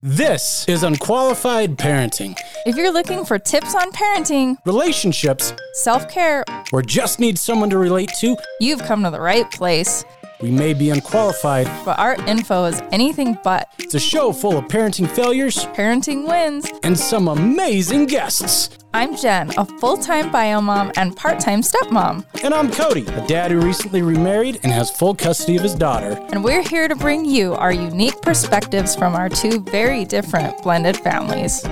[0.00, 2.36] This is Unqualified Parenting.
[2.64, 7.78] If you're looking for tips on parenting, Relationships, self care, or just need someone to
[7.78, 10.04] relate to, you've come to the right place.
[10.40, 11.66] we may be unqualified.
[11.84, 16.70] But our info is anything but It's a show full of parenting failures parenting wins.
[16.84, 18.70] and some amazing guests.
[18.94, 23.26] I'm Jen, a full time bio mom and part time stepmom, And I'm Cody, a
[23.26, 26.18] dad who recently remarried and has full custody of his daughter.
[26.32, 30.96] and we're here to bring you our unique perspectives from our two very different blended
[30.96, 31.62] families.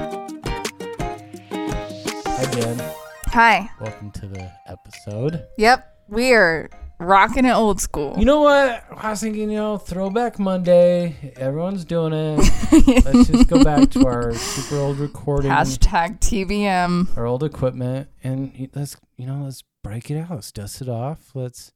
[2.27, 2.83] Hi, Jen.
[3.29, 3.71] Hi.
[3.81, 5.47] Welcome to the episode.
[5.57, 8.15] Yep, we are rocking it old school.
[8.19, 8.85] You know what?
[8.97, 11.33] I was thinking, you know, Throwback Monday.
[11.37, 12.37] Everyone's doing it.
[13.05, 17.17] Let's just go back to our super old recording, Hashtag TBM.
[17.17, 20.31] our old equipment, and let's, you know, let's break it out.
[20.31, 21.31] Let's dust it off.
[21.35, 21.73] Let's,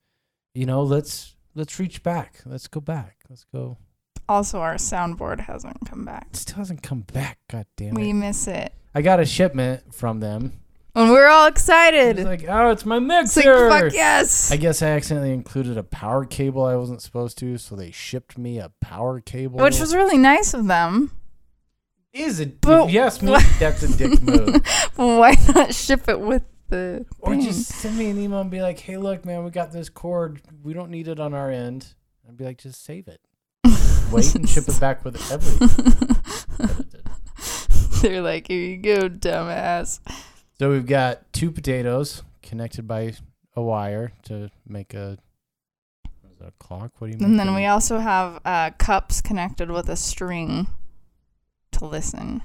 [0.55, 2.41] you know, let's let's reach back.
[2.45, 3.19] Let's go back.
[3.29, 3.79] Let's go.
[4.29, 6.29] Also, our soundboard hasn't come back.
[6.31, 7.39] It still hasn't come back.
[7.51, 8.01] God damn it.
[8.01, 8.73] We miss it.
[8.95, 10.61] I got a shipment from them.
[10.95, 12.19] And we're all excited.
[12.19, 13.69] It's like, oh, it's my It's like, mixer.
[13.71, 14.51] fuck yes.
[14.51, 18.37] I guess I accidentally included a power cable I wasn't supposed to, so they shipped
[18.37, 19.61] me a power cable.
[19.61, 21.13] Which was really nice of them.
[22.13, 22.61] is it?
[22.61, 23.37] But- yes, me.
[23.61, 24.67] That's a dick move.
[24.97, 27.43] Why not ship it with the or thing?
[27.43, 30.41] just send me an email and be like, "Hey, look, man, we got this cord.
[30.63, 31.95] We don't need it on our end."
[32.29, 33.21] I'd be like, "Just save it.
[34.13, 36.17] Wait and ship it back with everything."
[38.03, 40.01] They're like, here you go, dumbass.
[40.61, 43.15] So we've got two potatoes connected by
[43.57, 45.17] a wire to make a.
[46.21, 46.93] What is that, a clock?
[46.99, 47.31] What do you mean?
[47.31, 50.67] And then we also have uh, cups connected with a string
[51.73, 52.43] to listen.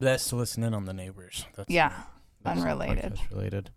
[0.00, 1.44] That's to listen in on the neighbors.
[1.54, 1.92] That's Yeah,
[2.42, 3.18] that's unrelated.
[3.30, 3.68] related.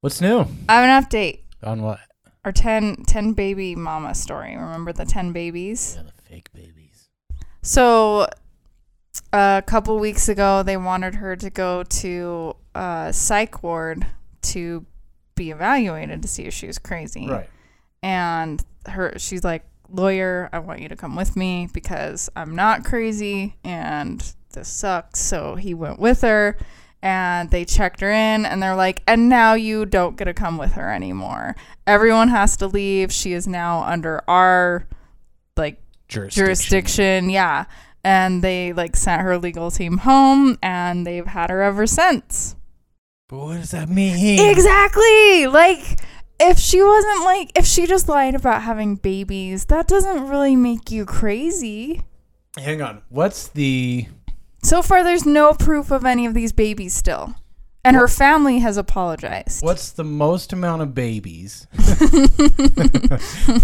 [0.00, 0.46] What's new?
[0.68, 1.40] I have an update.
[1.64, 1.98] On what?
[2.44, 4.56] Our 10, 10 baby mama story.
[4.56, 5.94] Remember the 10 babies?
[5.96, 7.08] Yeah, the fake babies.
[7.62, 8.28] So
[9.32, 14.06] a couple weeks ago, they wanted her to go to a psych ward
[14.42, 14.86] to
[15.34, 17.28] be evaluated to see if she was crazy.
[17.28, 17.48] Right.
[18.02, 22.84] and her she's like lawyer i want you to come with me because i'm not
[22.84, 26.56] crazy and this sucks so he went with her
[27.02, 30.58] and they checked her in and they're like and now you don't get to come
[30.58, 31.54] with her anymore
[31.86, 34.86] everyone has to leave she is now under our
[35.56, 36.44] like jurisdiction.
[36.44, 37.64] jurisdiction yeah
[38.08, 42.56] and they like sent her legal team home and they've had her ever since
[43.28, 44.40] But what does that mean?
[44.50, 45.46] Exactly.
[45.46, 46.00] Like
[46.40, 50.90] if she wasn't like if she just lied about having babies, that doesn't really make
[50.90, 52.00] you crazy.
[52.56, 53.02] Hang on.
[53.10, 54.06] What's the
[54.62, 57.34] So far there's no proof of any of these babies still.
[57.84, 59.62] And her family has apologized.
[59.62, 61.66] what's the most amount of babies?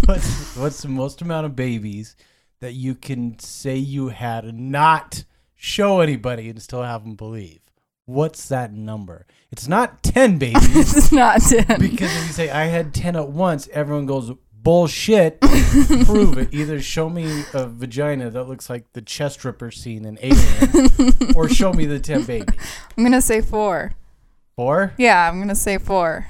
[0.05, 2.15] what's what's the most amount of babies
[2.65, 7.61] that you can say you had and not show anybody and still have them believe?
[8.07, 9.27] What's that number?
[9.51, 11.79] It's not 10 babies It's not 10.
[11.79, 15.41] because if you say I had 10 at once, everyone goes bullshit.
[16.07, 16.55] Prove it.
[16.55, 21.51] Either show me a vagina that looks like the chest ripper scene in Alien or
[21.51, 22.59] show me the 10 babies.
[22.97, 23.93] I'm gonna say four.
[24.57, 24.95] Four?
[24.97, 26.29] Yeah, I'm gonna say four.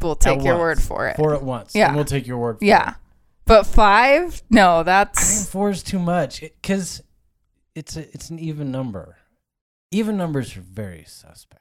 [0.00, 0.60] We'll take your once.
[0.78, 1.16] word for it.
[1.16, 1.74] Four at once.
[1.74, 1.88] Yeah.
[1.88, 2.90] And we'll take your word for Yeah.
[2.92, 2.96] it.
[3.52, 4.42] But five?
[4.50, 7.02] No, I think that's four is too much because
[7.74, 9.16] it's a, it's an even number.
[9.90, 11.60] Even numbers are very suspect.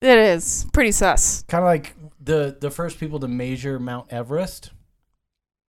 [0.00, 1.42] it is pretty sus.
[1.48, 4.70] Kind of like the the first people to measure Mount Everest,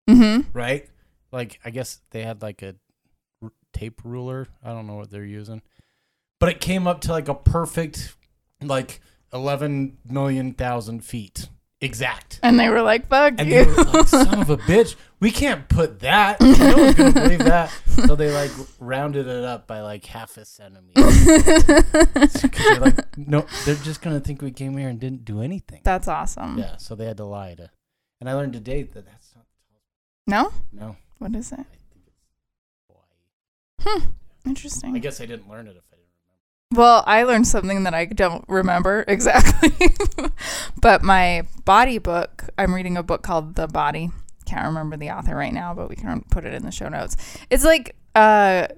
[0.08, 0.50] Mm-hmm.
[0.56, 0.88] right?
[1.32, 2.74] Like I guess they had like a
[3.42, 4.48] r- tape ruler.
[4.62, 5.62] I don't know what they're using,
[6.38, 8.14] but it came up to like a perfect
[8.62, 9.00] like
[9.32, 11.48] eleven million thousand feet
[11.80, 12.40] exact.
[12.42, 13.64] And they were like, fuck And you.
[13.64, 16.40] they were like, son of a bitch, we can't put that.
[16.40, 17.70] No one's gonna believe that.
[18.06, 21.00] So they like rounded it up by like half a centimeter.
[21.02, 25.80] they're like, no, they're just gonna think we came here and didn't do anything.
[25.84, 26.58] That's awesome.
[26.58, 27.70] Yeah, so they had to lie to.
[28.20, 29.44] And I learned today that that's not
[30.26, 30.52] No?
[30.72, 30.96] no.
[31.18, 31.60] What is it?
[31.60, 32.22] I think it's
[32.88, 34.00] Hawaii.
[34.00, 34.06] Hmm.
[34.46, 34.94] Interesting.
[34.94, 36.80] I guess I didn't learn it if I didn't remember.
[36.80, 39.70] Well, I learned something that I don't remember exactly.
[40.80, 44.10] but my body book, I'm reading a book called The Body.
[44.46, 47.16] Can't remember the author right now, but we can put it in the show notes.
[47.50, 48.68] It's like uh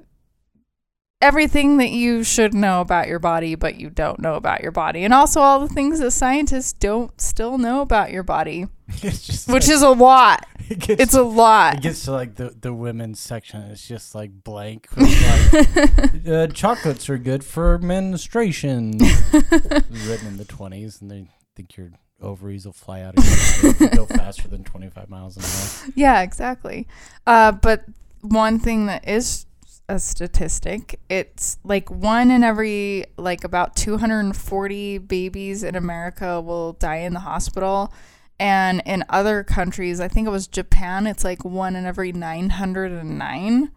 [1.21, 5.03] everything that you should know about your body but you don't know about your body
[5.03, 8.63] and also all the things that scientists don't still know about your body,
[9.03, 10.47] which like- is a lot.
[10.69, 11.77] it gets It's a lot.
[11.79, 13.63] it gets to like the the women's section.
[13.63, 14.87] It's just like blank.
[14.97, 18.93] Like, uh, chocolates are good for menstruation.
[18.99, 21.27] Written in the twenties, and they
[21.59, 21.91] think your
[22.23, 25.93] ovaries will fly out of if you go faster than twenty five miles an hour.
[25.97, 26.87] Yeah, exactly.
[27.27, 27.85] Uh, but
[28.21, 29.47] one thing that is
[29.89, 31.01] a statistic.
[31.09, 37.21] It's like one in every like about 240 babies in America will die in the
[37.21, 37.93] hospital.
[38.39, 43.73] And in other countries, I think it was Japan, it's like one in every 909.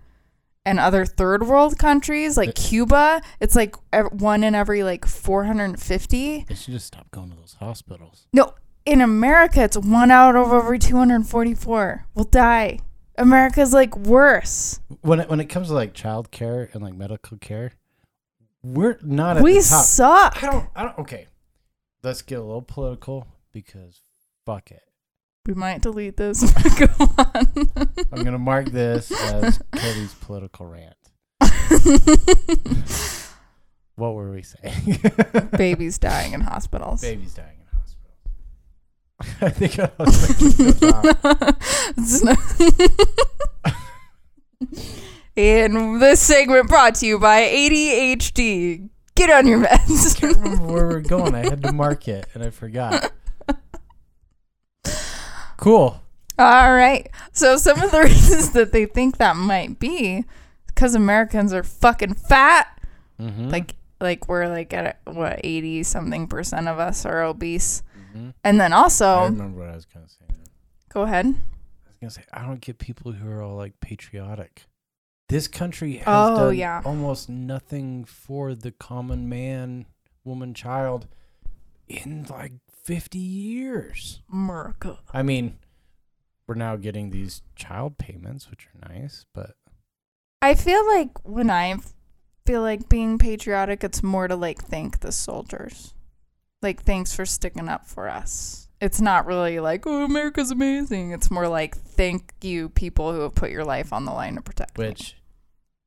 [0.64, 6.46] And other third world countries like Cuba, it's like ev- one in every like 450.
[6.48, 8.28] They should just stop going to those hospitals.
[8.32, 8.54] No,
[8.86, 12.80] in America, it's one out of every 244 will die.
[13.18, 14.80] America's like worse.
[15.02, 17.72] When it, when it comes to like child care and like medical care,
[18.62, 19.86] we're not at We the top.
[19.86, 20.44] suck.
[20.44, 20.70] I don't.
[20.76, 20.98] I don't.
[21.00, 21.28] Okay,
[22.04, 24.00] let's get a little political because
[24.46, 24.84] fuck it.
[25.48, 26.42] We might delete this.
[26.80, 26.86] Go
[27.18, 27.70] on.
[28.12, 30.94] I'm gonna mark this as Cody's political rant.
[33.96, 35.00] What were we saying?
[35.58, 37.02] Babies dying in hospitals.
[37.02, 39.42] Babies dying in hospitals.
[39.42, 40.80] I think I was making this.
[41.98, 42.38] It's not-
[45.36, 48.90] and this segment brought to you by ADHD.
[49.16, 51.34] Get on your I can't remember where we are going.
[51.36, 53.12] I had to mark it and I forgot.
[55.62, 56.02] Cool.
[56.40, 57.10] All right.
[57.34, 60.26] So some of the reasons that they think that might be
[60.68, 62.68] because Americans are fucking fat.
[63.20, 63.50] Mm-hmm.
[63.50, 67.84] Like like we're like at what 80 something percent of us are obese.
[68.12, 70.26] hmm And then I also remember what I was gonna say.
[70.90, 71.28] go ahead.
[71.28, 71.30] I
[71.90, 74.64] was gonna say I don't get people who are all like patriotic.
[75.30, 76.82] This country has Oh, done yeah.
[76.84, 79.86] almost nothing for the common man,
[80.26, 81.08] woman, child
[81.88, 84.22] in like fifty years.
[84.32, 85.00] America.
[85.14, 85.58] I mean,
[86.48, 89.56] we're now getting these child payments, which are nice, but
[90.42, 91.76] I feel like when I
[92.46, 95.94] feel like being patriotic, it's more to like thank the soldiers.
[96.62, 98.68] Like, thanks for sticking up for us.
[98.80, 101.12] It's not really like, oh, America's amazing.
[101.12, 104.42] It's more like, thank you, people who have put your life on the line to
[104.42, 104.88] protect me.
[104.88, 105.16] which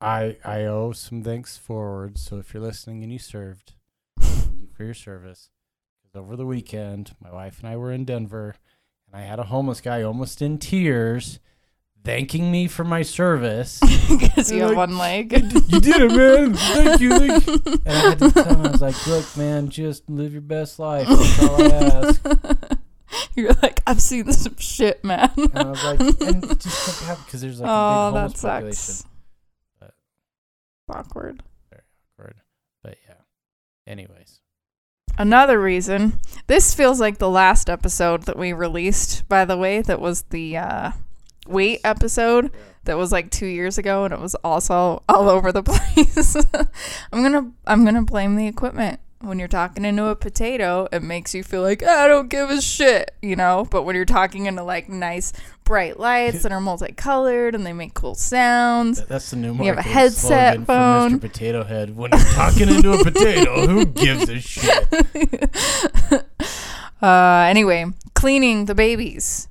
[0.00, 2.18] I I owe some thanks forward.
[2.18, 3.74] So if you're listening and you served,
[4.20, 5.50] thank you for your service.
[6.14, 8.54] Over the weekend, my wife and I were in Denver,
[9.08, 11.40] and I had a homeless guy almost in tears,
[12.04, 13.80] thanking me for my service.
[14.08, 15.32] Because you have Like, one leg.
[15.32, 16.54] you did it, man.
[16.54, 17.18] Thank you.
[17.18, 17.78] Thank you.
[17.86, 20.78] And I had to tell him, I was like, look, man, just live your best
[20.78, 21.08] life.
[21.08, 22.78] That's all I ask.
[23.34, 25.32] You're like, I've seen some shit, man.
[25.36, 28.42] And I was like, and just because there's like oh, a big oh, that homeless
[28.42, 28.76] population.
[28.76, 29.04] sucks.
[29.80, 29.94] But-
[30.96, 31.42] Awkward.
[31.70, 31.82] Very
[32.18, 32.36] awkward.
[32.84, 33.14] But yeah.
[33.90, 34.40] Anyways.
[35.16, 36.20] Another reason.
[36.46, 40.56] This feels like the last episode that we released, by the way, that was the
[40.56, 40.92] uh,
[41.46, 42.50] weight episode
[42.84, 46.36] that was like two years ago and it was also all over the place.
[47.12, 49.00] I'm gonna I'm gonna blame the equipment.
[49.20, 52.60] When you're talking into a potato, it makes you feel like I don't give a
[52.60, 53.66] shit, you know.
[53.70, 55.32] But when you're talking into like nice
[55.64, 59.62] bright lights that are multicolored and they make cool sounds, Th- That's the new one.
[59.64, 61.18] You have a headset phone.
[61.18, 61.20] Mr.
[61.20, 61.96] Potato Head.
[61.96, 64.88] When you're talking into a potato, who gives a shit?
[67.02, 69.48] uh, anyway, cleaning the babies,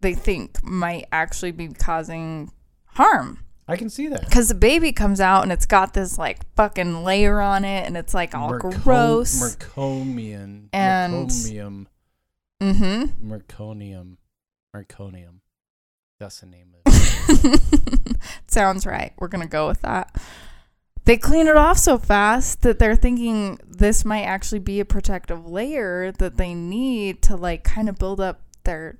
[0.00, 2.50] they think might actually be causing
[2.86, 3.38] harm
[3.68, 4.20] I can see that.
[4.24, 7.96] because the baby comes out and it's got this like fucking layer on it and
[7.96, 9.40] it's like all Merco- gross.
[9.40, 10.68] Mercomium.
[10.72, 11.86] And- Mercomium.
[12.60, 13.32] mm-hmm.
[13.32, 14.16] Merconium.
[14.74, 15.40] Merconium.
[16.22, 18.18] That's the name of it.
[18.46, 19.12] Sounds right.
[19.18, 20.14] We're gonna go with that.
[21.04, 25.44] They clean it off so fast that they're thinking this might actually be a protective
[25.46, 28.98] layer that they need to like kind of build up their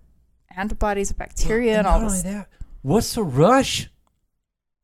[0.56, 2.25] antibodies, bacteria, and all not this.
[2.25, 2.49] only that,
[2.82, 3.88] what's the rush?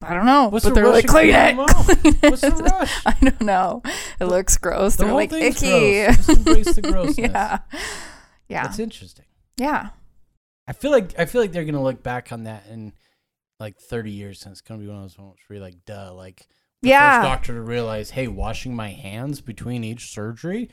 [0.01, 1.57] I don't know, What's but the they're rush like clean it.
[1.57, 3.03] clean What's the rush?
[3.07, 3.83] I don't know.
[4.21, 4.95] It looks gross.
[4.95, 6.05] The they're whole like thing's icky.
[6.05, 6.17] gross.
[6.19, 7.19] Just embrace the grossness.
[7.19, 7.59] yeah,
[8.49, 9.25] yeah, That's interesting.
[9.57, 9.89] yeah.
[10.69, 12.93] I feel like I feel like they're gonna look back on that in
[13.59, 16.13] like 30 years, and it's gonna be one of those moments where you're like, duh,
[16.15, 16.47] like
[16.83, 17.23] the Yeah.
[17.23, 20.69] first doctor to realize, hey, washing my hands between each surgery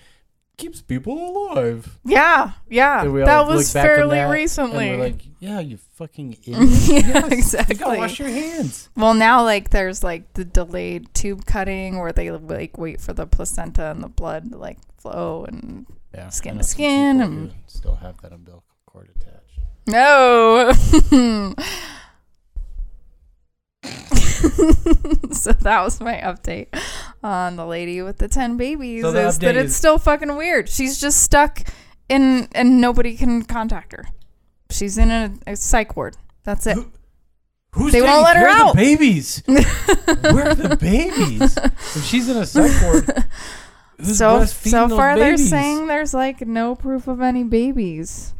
[0.57, 1.13] keeps people
[1.51, 1.99] alive.
[2.05, 3.01] Yeah, yeah.
[3.01, 4.95] And we all That was fairly recently.
[4.97, 6.57] Like, yeah, you fucking idiot.
[6.59, 7.97] yeah, Yes, You gotta exactly.
[7.97, 8.89] wash your hands.
[8.95, 13.25] Well, now like there's like the delayed tube cutting where they like wait for the
[13.25, 18.21] placenta and the blood to like flow and Yeah, Skin to skin and- still have
[18.21, 18.63] that umbilical.
[19.87, 20.71] No.
[25.31, 26.67] so that was my update
[27.23, 30.69] on the lady with the 10 babies So is that it's is- still fucking weird.
[30.69, 31.61] She's just stuck
[32.09, 34.05] in and nobody can contact her.
[34.71, 36.17] She's in a, a psych ward.
[36.43, 36.75] That's it.
[36.75, 36.91] Who-
[37.71, 38.75] Who's They won't let her out.
[38.75, 39.43] The babies.
[39.45, 41.57] Where are the babies?
[41.57, 43.25] If she's in a psych ward,
[44.01, 48.33] so so far they're saying there's like no proof of any babies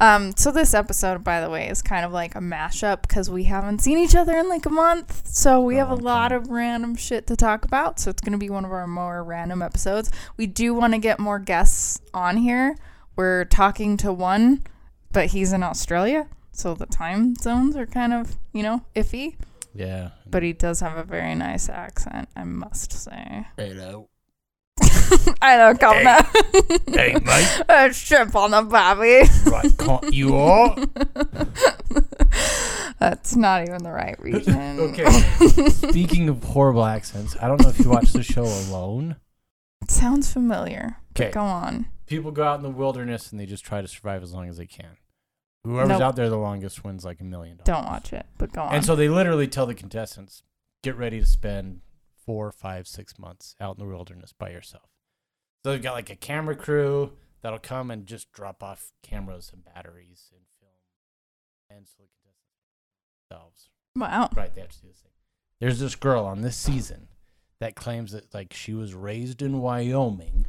[0.00, 3.44] Um, so this episode, by the way, is kind of like a mashup because we
[3.44, 5.26] haven't seen each other in like a month.
[5.26, 8.00] So we have a lot of random shit to talk about.
[8.00, 10.10] So it's gonna be one of our more random episodes.
[10.38, 12.76] We do want to get more guests on here.
[13.14, 14.62] We're talking to one,
[15.12, 19.36] but he's in Australia, so the time zones are kind of you know iffy.
[19.74, 20.10] Yeah.
[20.26, 23.46] But he does have a very nice accent, I must say.
[23.56, 24.08] Hello.
[25.42, 26.04] I know, come Hey.
[26.04, 26.20] now.
[26.88, 27.62] Hey, mate.
[27.68, 29.22] A shrimp on the bobby.
[29.50, 30.76] Right, can't you all?
[32.98, 34.78] That's not even the right region.
[34.80, 35.08] okay.
[35.70, 39.16] Speaking of horrible accents, I don't know if you watch the show Alone.
[39.82, 40.98] It sounds familiar.
[41.16, 41.30] Okay.
[41.30, 41.86] Go on.
[42.06, 44.58] People go out in the wilderness and they just try to survive as long as
[44.58, 44.96] they can.
[45.64, 46.02] Whoever's Nope.
[46.02, 47.66] out there the longest wins like a million dollars.
[47.66, 48.74] Don't watch it, but go on.
[48.74, 50.42] And so they literally tell the contestants,
[50.82, 51.80] get ready to spend
[52.30, 54.88] four, five, six months out in the wilderness by yourself.
[55.64, 59.64] So they've got like a camera crew that'll come and just drop off cameras and
[59.64, 61.76] batteries and film.
[61.76, 62.30] And so the
[63.28, 63.70] themselves.
[63.96, 64.30] wow.
[64.36, 65.10] Right, they have to do this thing.
[65.58, 67.08] There's this girl on this season
[67.58, 70.46] that claims that like she was raised in Wyoming,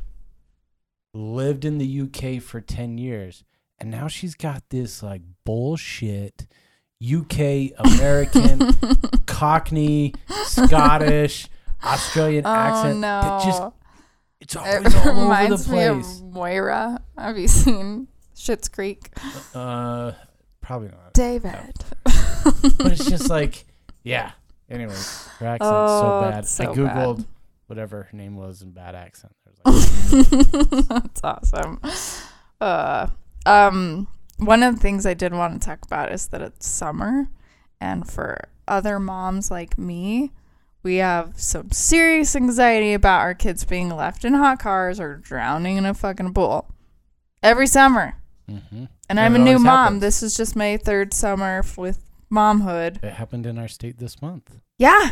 [1.16, 3.44] lived in the UK for 10 years,
[3.80, 6.46] and now she's got this like bullshit
[7.04, 8.72] UK American
[9.26, 11.50] Cockney, Scottish,
[11.84, 13.22] Australian oh accent no.
[13.22, 13.64] that just
[14.40, 16.22] it's it always all over the reminds me of place.
[16.22, 17.02] Moira.
[17.18, 19.10] Have you seen Schitt's Creek?
[19.54, 20.14] Uh,
[20.62, 21.14] probably not.
[21.14, 21.74] David.
[22.04, 23.66] But it's just like,
[24.04, 24.32] yeah.
[24.70, 26.48] Anyways, her accent's Oh, so bad.
[26.48, 26.76] so I bad.
[26.78, 27.26] googled
[27.68, 29.34] whatever her name was in bad accent.
[29.66, 30.28] Like,
[30.88, 31.80] That's awesome.
[32.60, 33.08] Uh,
[33.46, 34.08] um,
[34.38, 37.28] one of the things I did want to talk about is that it's summer,
[37.80, 40.32] and for other moms like me,
[40.84, 45.78] we have some serious anxiety about our kids being left in hot cars or drowning
[45.78, 46.74] in a fucking pool
[47.44, 48.16] every summer.
[48.48, 49.66] hmm And And I'm a new mom.
[49.84, 50.02] happens.
[50.02, 52.00] This is just my third summer with
[52.32, 53.04] momhood.
[53.04, 54.60] It happened in our state this month.
[54.78, 55.12] Yeah.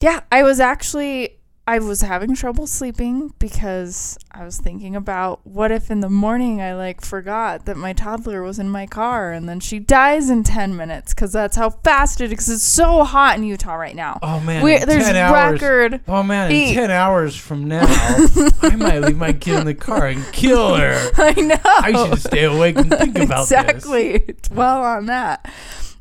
[0.00, 1.35] Yeah, I was actually
[1.68, 6.60] I was having trouble sleeping because I was thinking about what if in the morning
[6.60, 10.44] I like forgot that my toddler was in my car and then she dies in
[10.44, 13.96] 10 minutes cuz that's how fast it is because it's so hot in Utah right
[13.96, 14.20] now.
[14.22, 15.60] Oh man, we there's 10 hours.
[15.60, 17.84] record Oh man, in 10 hours from now,
[18.62, 21.10] I might leave my kid in the car and kill her.
[21.16, 21.56] I know.
[21.64, 23.58] I should stay awake and think about this.
[23.60, 24.18] exactly.
[24.42, 25.50] Dwell on that.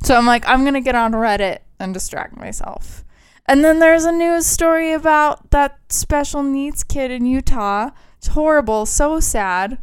[0.04, 3.05] So I'm like, I'm gonna get on Reddit and distract myself.
[3.48, 7.92] And then there's a news story about that special needs kid in Utah.
[8.18, 9.78] It's horrible, so sad.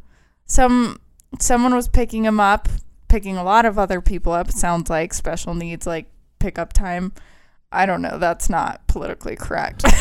[0.46, 1.00] Some
[1.38, 2.68] someone was picking him up,
[3.08, 4.50] picking a lot of other people up.
[4.50, 6.06] Sounds like special needs like
[6.40, 7.12] pickup time.
[7.70, 8.18] I don't know.
[8.18, 9.84] That's not politically correct.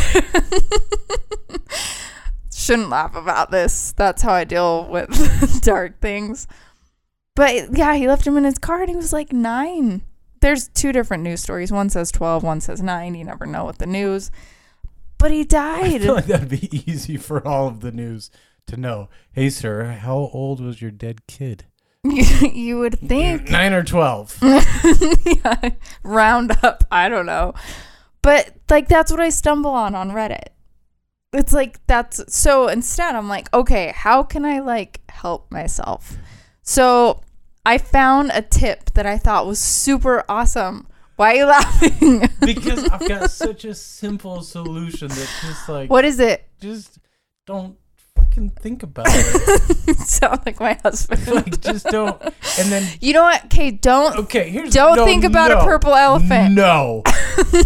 [2.54, 3.94] Shouldn't laugh about this.
[3.94, 6.48] That's how I deal with dark things.
[7.36, 10.02] But yeah, he left him in his car and he was like nine.
[10.42, 11.72] There's two different news stories.
[11.72, 13.16] One says 12, one says nine.
[13.16, 14.32] You never know with the news.
[15.18, 16.02] But he I died.
[16.02, 18.30] feel like that'd be easy for all of the news
[18.68, 19.10] to know.
[19.32, 21.66] Hey, sir, how old was your dead kid?
[22.04, 23.50] you would think.
[23.50, 24.40] Nine or 12.
[25.26, 25.70] yeah,
[26.04, 26.84] round up.
[26.92, 27.54] I don't know.
[28.24, 30.48] But like that's what I stumble on on Reddit.
[31.34, 36.18] It's like that's so instead I'm like, okay, how can I like help myself?
[36.64, 37.22] So
[37.66, 40.88] I found a tip that I thought was super awesome.
[41.16, 42.30] Why are you laughing?
[42.40, 46.48] because I've got such a simple solution that's just like, what is it?
[46.60, 47.00] just
[47.46, 47.76] don't
[48.16, 49.98] fucking think about it.
[49.98, 51.28] Sound like my husband.
[51.28, 52.22] like, just don't.
[52.22, 53.46] And then, you know what?
[53.46, 56.56] Okay, don't okay, here's don't no, think about a purple elephant.
[56.56, 57.04] No.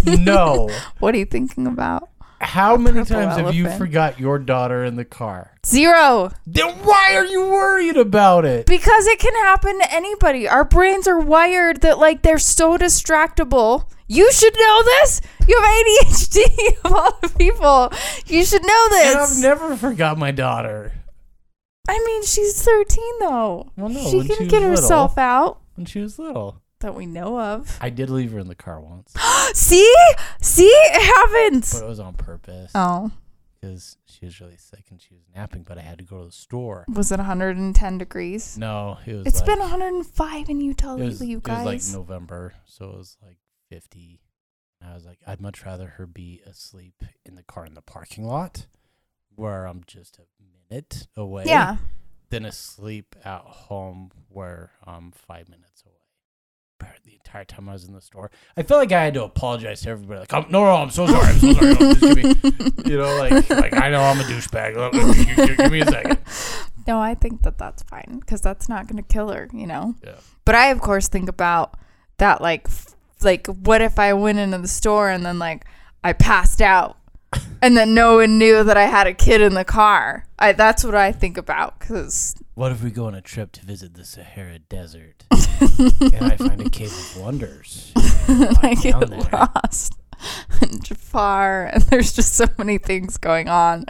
[0.05, 0.69] no.
[0.99, 2.09] What are you thinking about?
[2.41, 3.79] How many Purple times have you elephant.
[3.81, 5.51] forgot your daughter in the car?
[5.65, 6.31] Zero.
[6.45, 8.65] Then why are you worried about it?
[8.65, 10.47] Because it can happen to anybody.
[10.47, 13.89] Our brains are wired that like they're so distractible.
[14.07, 15.21] You should know this.
[15.47, 17.91] You have ADHD of all the people.
[18.27, 19.11] You should know this.
[19.13, 19.41] And I've this.
[19.41, 20.91] never forgot my daughter.
[21.87, 23.71] I mean, she's 13 though.
[23.77, 26.61] Well, no, she when can she was get herself out when she was little.
[26.85, 27.77] That we know of.
[27.81, 29.13] I did leave her in the car once,
[29.53, 29.95] See?
[30.41, 30.63] See?
[30.67, 31.73] It happens.
[31.73, 33.11] but it was on purpose Oh,
[33.59, 35.63] because she was really sick and she was napping.
[35.63, 36.85] But I had to go to the store.
[36.87, 38.57] was it 110 degrees?
[38.57, 39.25] No, it was.
[39.27, 41.61] It's like, been 105 in Utah was, lately, you guys.
[41.61, 41.99] it was like.
[41.99, 43.37] November, so it was like
[43.69, 44.21] fifty.
[44.81, 47.81] And I was like, I'd much rather her be asleep in the car in the
[47.81, 48.67] parking lot,
[49.33, 50.23] where I'm just a
[50.69, 51.45] minute away.
[51.47, 51.77] yeah.
[52.29, 55.94] than asleep at home where I'm five minutes away.
[57.05, 59.81] The entire time I was in the store, I felt like I had to apologize
[59.81, 60.21] to everybody.
[60.21, 61.27] Like, I'm, no, no, I'm so sorry.
[61.27, 61.73] I'm so sorry.
[61.75, 64.75] No, just give me, you know, like, like I know I'm a douchebag.
[64.75, 66.17] Look, look, give, give- give me a second.
[66.87, 69.95] No, I think that that's fine because that's not going to kill her, you know?
[70.03, 70.17] Yeah.
[70.45, 71.73] But I, of course, think about
[72.17, 72.67] that, like,
[73.23, 75.65] like, what if I went into the store and then, like,
[76.03, 76.97] I passed out
[77.63, 80.27] and then no one knew that I had a kid in the car?
[80.37, 83.65] I, that's what I think about because What if we go on a trip to
[83.65, 87.91] visit the Sahara Desert and I find a cave of wonders?
[87.97, 89.19] I get there.
[89.29, 89.93] lost
[90.61, 93.83] in Jafar, and there's just so many things going on.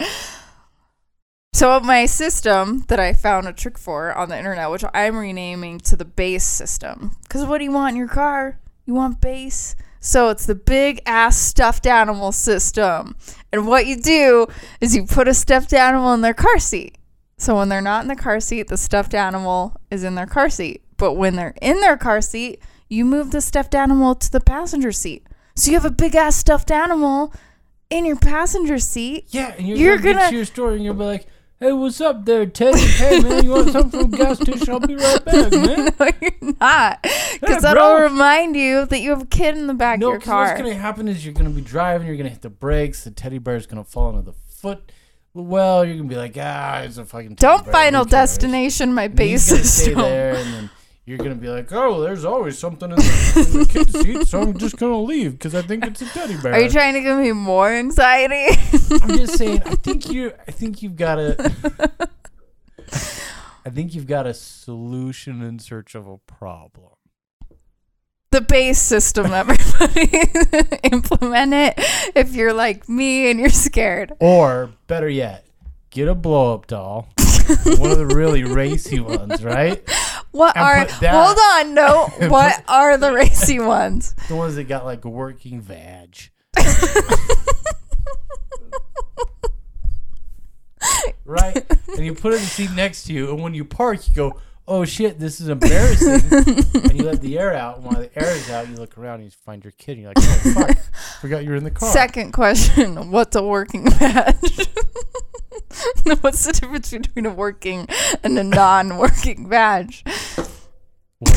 [1.53, 5.77] So my system that I found a trick for on the internet, which I'm renaming
[5.81, 8.59] to the base system, because what do you want in your car?
[8.87, 9.75] You want base.
[9.99, 13.15] So it's the big ass stuffed animal system,
[13.53, 14.47] and what you do
[14.81, 16.97] is you put a stuffed animal in their car seat.
[17.37, 20.49] So when they're not in the car seat, the stuffed animal is in their car
[20.49, 20.83] seat.
[20.97, 24.91] But when they're in their car seat, you move the stuffed animal to the passenger
[24.91, 25.27] seat.
[25.55, 27.33] So you have a big ass stuffed animal
[27.89, 29.25] in your passenger seat.
[29.29, 31.27] Yeah, and you're, You're gonna, get gonna- to your store and you'll be like,
[31.59, 32.79] "Hey, what's up there, Teddy?
[32.79, 34.69] Hey, man, you want something from the gas station?
[34.69, 37.01] I'll be right back, man." no, you're not.
[37.03, 38.03] Because Hey, that'll bro.
[38.03, 40.61] remind you that you have a kid in the back No, of your 'cause what's
[40.61, 43.65] gonna happen is you're gonna be driving, you're gonna hit the brakes, the teddy bear's
[43.67, 44.91] gonna fall into the foot.
[45.35, 49.43] Well, you're gonna be like, "Ah, it's a fucking." Don't Final cares?" Destination my base
[49.69, 50.69] stay there, and then
[51.05, 54.41] you're gonna be like, "Oh, there's always something in the, in the kid's seat, so
[54.41, 57.01] I'm just gonna leave because I think it's a teddy bear." Are you trying to
[57.01, 58.57] give me more anxiety?
[59.03, 59.61] I'm just saying.
[59.65, 60.31] I think you.
[60.47, 61.51] I think you've got a.
[63.65, 66.94] I think you've got a solution in search of a problem.
[68.35, 70.11] The base system, everybody.
[70.91, 71.73] Implement it
[72.15, 74.11] if you're like me and you're scared.
[74.19, 75.45] Or better yet,
[75.89, 77.07] get a blow up doll,
[77.77, 79.81] one of the really racy ones, right?
[80.31, 81.37] What And are that- hold
[81.67, 82.27] on, no.
[82.29, 84.13] What are the racy ones?
[84.27, 86.17] The ones that got like a working vag.
[91.23, 91.65] right?
[91.95, 94.13] And you put it in the seat next to you, and when you park, you
[94.13, 96.21] go, "Oh shit, this is embarrassing,"
[96.83, 97.77] and you let the air out.
[97.77, 99.97] And while the air is out, you look around and you find your kid.
[99.97, 100.77] And you're like, "Oh fuck,
[101.21, 104.67] forgot you were in the car." Second question: What's a working badge?
[106.21, 107.87] What's the difference between a working
[108.23, 110.03] and a non-working badge?
[111.19, 111.33] One,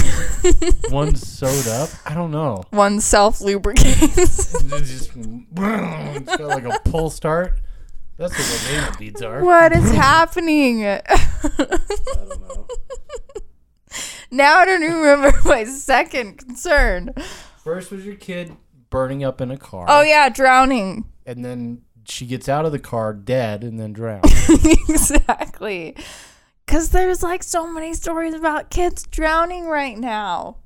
[0.91, 1.89] one's sewed up.
[2.05, 2.65] I don't know.
[2.71, 4.53] One self-lubricates.
[4.69, 7.61] Just it's got like a pull start.
[8.19, 9.43] That's what anal beads are.
[9.45, 10.85] what is happening?
[10.87, 12.67] I don't know.
[14.31, 17.15] now I don't even remember my second concern.
[17.63, 18.57] First was your kid
[18.91, 19.87] burning up in a car.
[19.89, 21.05] Oh yeah, drowning.
[21.27, 24.25] And then she gets out of the car dead and then drowned.
[24.89, 25.95] exactly.
[26.67, 30.57] Because there's like so many stories about kids drowning right now.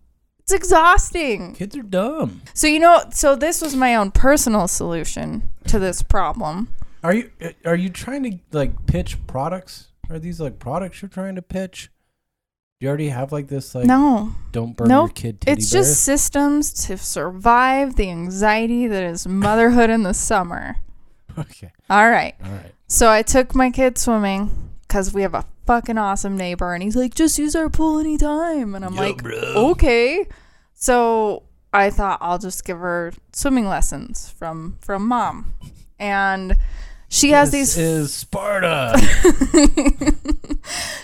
[0.40, 1.54] It's exhausting.
[1.54, 2.42] Kids are dumb.
[2.54, 6.68] So, you know, so this was my own personal solution to this problem.
[7.02, 7.30] Are you
[7.64, 9.88] are you trying to like pitch products?
[10.10, 11.90] Are these like products you're trying to pitch?
[12.80, 15.08] Do you already have like this like no, don't burn Nope.
[15.10, 15.80] your kid teddy it's bear?
[15.82, 20.76] just systems to survive the anxiety that is motherhood in the summer.
[21.38, 21.72] okay.
[21.88, 22.34] All right.
[22.44, 22.72] All right.
[22.88, 26.96] So I took my kid swimming because we have a fucking awesome neighbor, and he's
[26.96, 28.74] like, just use our pool anytime.
[28.74, 30.26] And I'm like, okay.
[30.74, 35.54] So I thought I'll just give her swimming lessons from from mom,
[35.98, 36.56] and
[37.12, 38.96] she has this these is Sparta.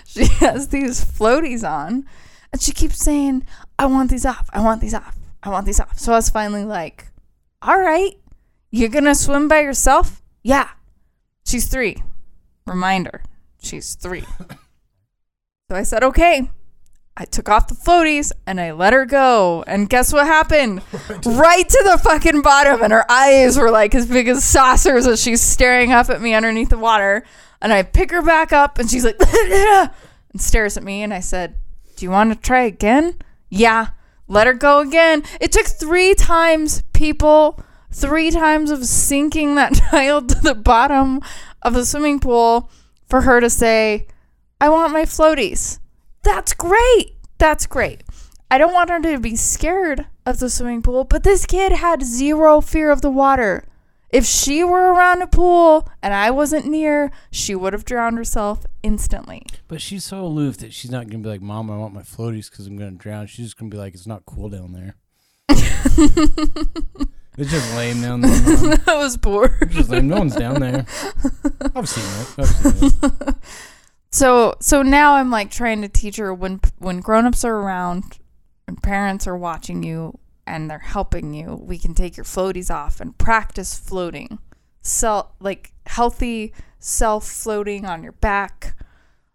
[0.06, 2.06] she has these floaties on,
[2.50, 3.46] and she keeps saying,
[3.78, 4.48] "I want these off.
[4.54, 5.18] I want these off.
[5.42, 7.08] I want these off." So I was finally like,
[7.60, 8.16] "All right,
[8.70, 10.70] you're gonna swim by yourself?" Yeah.
[11.44, 12.02] She's three.
[12.66, 13.22] Reminder,
[13.62, 14.24] she's three.
[15.70, 16.50] so I said, "Okay."
[17.20, 19.64] I took off the floaties and I let her go.
[19.66, 20.82] And guess what happened?
[21.26, 22.80] right to the fucking bottom.
[22.80, 26.32] And her eyes were like as big as saucers as she's staring up at me
[26.32, 27.24] underneath the water.
[27.60, 29.90] And I pick her back up and she's like, and
[30.40, 31.02] stares at me.
[31.02, 31.56] And I said,
[31.96, 33.16] Do you want to try again?
[33.50, 33.88] Yeah.
[34.28, 35.24] Let her go again.
[35.40, 41.20] It took three times, people, three times of sinking that child to the bottom
[41.62, 42.70] of the swimming pool
[43.08, 44.06] for her to say,
[44.60, 45.80] I want my floaties.
[46.22, 47.14] That's great.
[47.38, 48.02] That's great.
[48.50, 52.02] I don't want her to be scared of the swimming pool, but this kid had
[52.02, 53.64] zero fear of the water.
[54.10, 58.64] If she were around a pool and I wasn't near, she would have drowned herself
[58.82, 59.44] instantly.
[59.68, 62.50] but she's so aloof that she's not gonna be like, "Mom, I want my floaties
[62.50, 64.96] because I'm gonna drown." She's just gonna be like, "It's not cool down there.
[65.50, 68.30] it's just lame down there."
[68.86, 69.58] That was poor.
[69.60, 70.08] It's just lame.
[70.08, 70.86] No one's down there.
[71.74, 72.34] I've seen it.
[72.38, 73.34] I've seen it.
[74.10, 78.18] So so now I'm like trying to teach her when when grown-ups are around
[78.66, 83.00] and parents are watching you and they're helping you, we can take your floaties off
[83.00, 84.38] and practice floating.
[84.82, 88.74] So like healthy self floating on your back.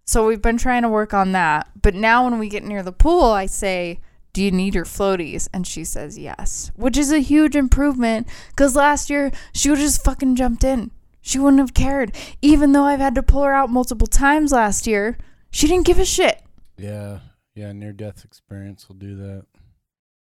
[0.06, 1.70] So we've been trying to work on that.
[1.82, 4.00] But now when we get near the pool, I say,
[4.34, 5.48] Do you need your floaties?
[5.54, 10.04] And she says yes, which is a huge improvement because last year she would just
[10.04, 10.92] fucking jumped in.
[11.26, 12.14] She wouldn't have cared.
[12.42, 15.18] Even though I've had to pull her out multiple times last year,
[15.50, 16.42] she didn't give a shit.
[16.78, 17.20] Yeah,
[17.56, 17.72] yeah.
[17.72, 19.46] Near death experience will do that.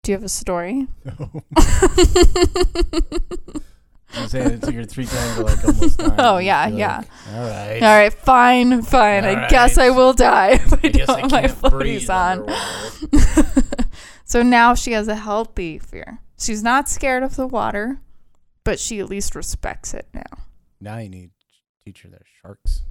[0.03, 0.87] Do you have a story?
[4.15, 6.15] I'm saying it took her three times to like almost die.
[6.19, 6.97] Oh, yeah, yeah.
[6.97, 7.81] like, All right.
[7.81, 9.25] All right, fine, fine.
[9.25, 11.73] I All guess I will die if I, I guess don't I have my can't
[11.73, 13.89] breathe floaties on.
[14.25, 16.19] so now she has a healthy fear.
[16.37, 17.97] She's not scared of the water,
[18.63, 20.43] but she at least respects it now.
[20.83, 22.81] Now you need to teach her that sharks.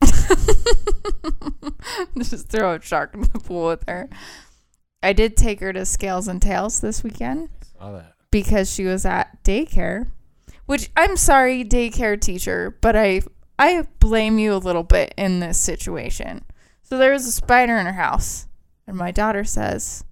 [2.16, 4.08] Just throw a shark in the pool with her.
[5.02, 8.14] I did take her to Scales and Tails this weekend Saw that.
[8.30, 10.10] because she was at daycare.
[10.64, 13.20] Which I'm sorry, daycare teacher, but I
[13.58, 16.46] I blame you a little bit in this situation.
[16.82, 18.46] So there was a spider in her house,
[18.86, 20.02] and my daughter says,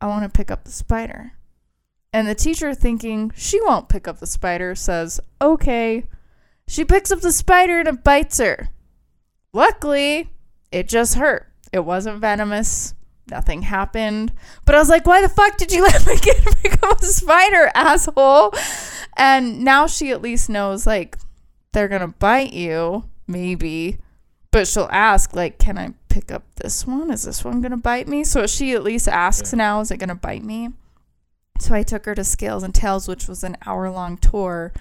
[0.00, 1.32] "I want to pick up the spider."
[2.12, 6.06] And the teacher, thinking she won't pick up the spider, says, "Okay."
[6.68, 8.68] She picks up the spider and it bites her.
[9.52, 10.30] Luckily,
[10.72, 11.48] it just hurt.
[11.72, 12.94] It wasn't venomous.
[13.30, 14.32] Nothing happened.
[14.64, 17.06] But I was like, why the fuck did you let my kid pick up a
[17.06, 18.52] spider, asshole?
[19.16, 21.16] And now she at least knows, like,
[21.72, 23.98] they're going to bite you, maybe.
[24.50, 27.10] But she'll ask, like, can I pick up this one?
[27.10, 28.24] Is this one going to bite me?
[28.24, 29.58] So she at least asks Yeah.
[29.58, 30.70] now, is it going to bite me?
[31.60, 34.72] So I took her to Scales and Tails, which was an hour long tour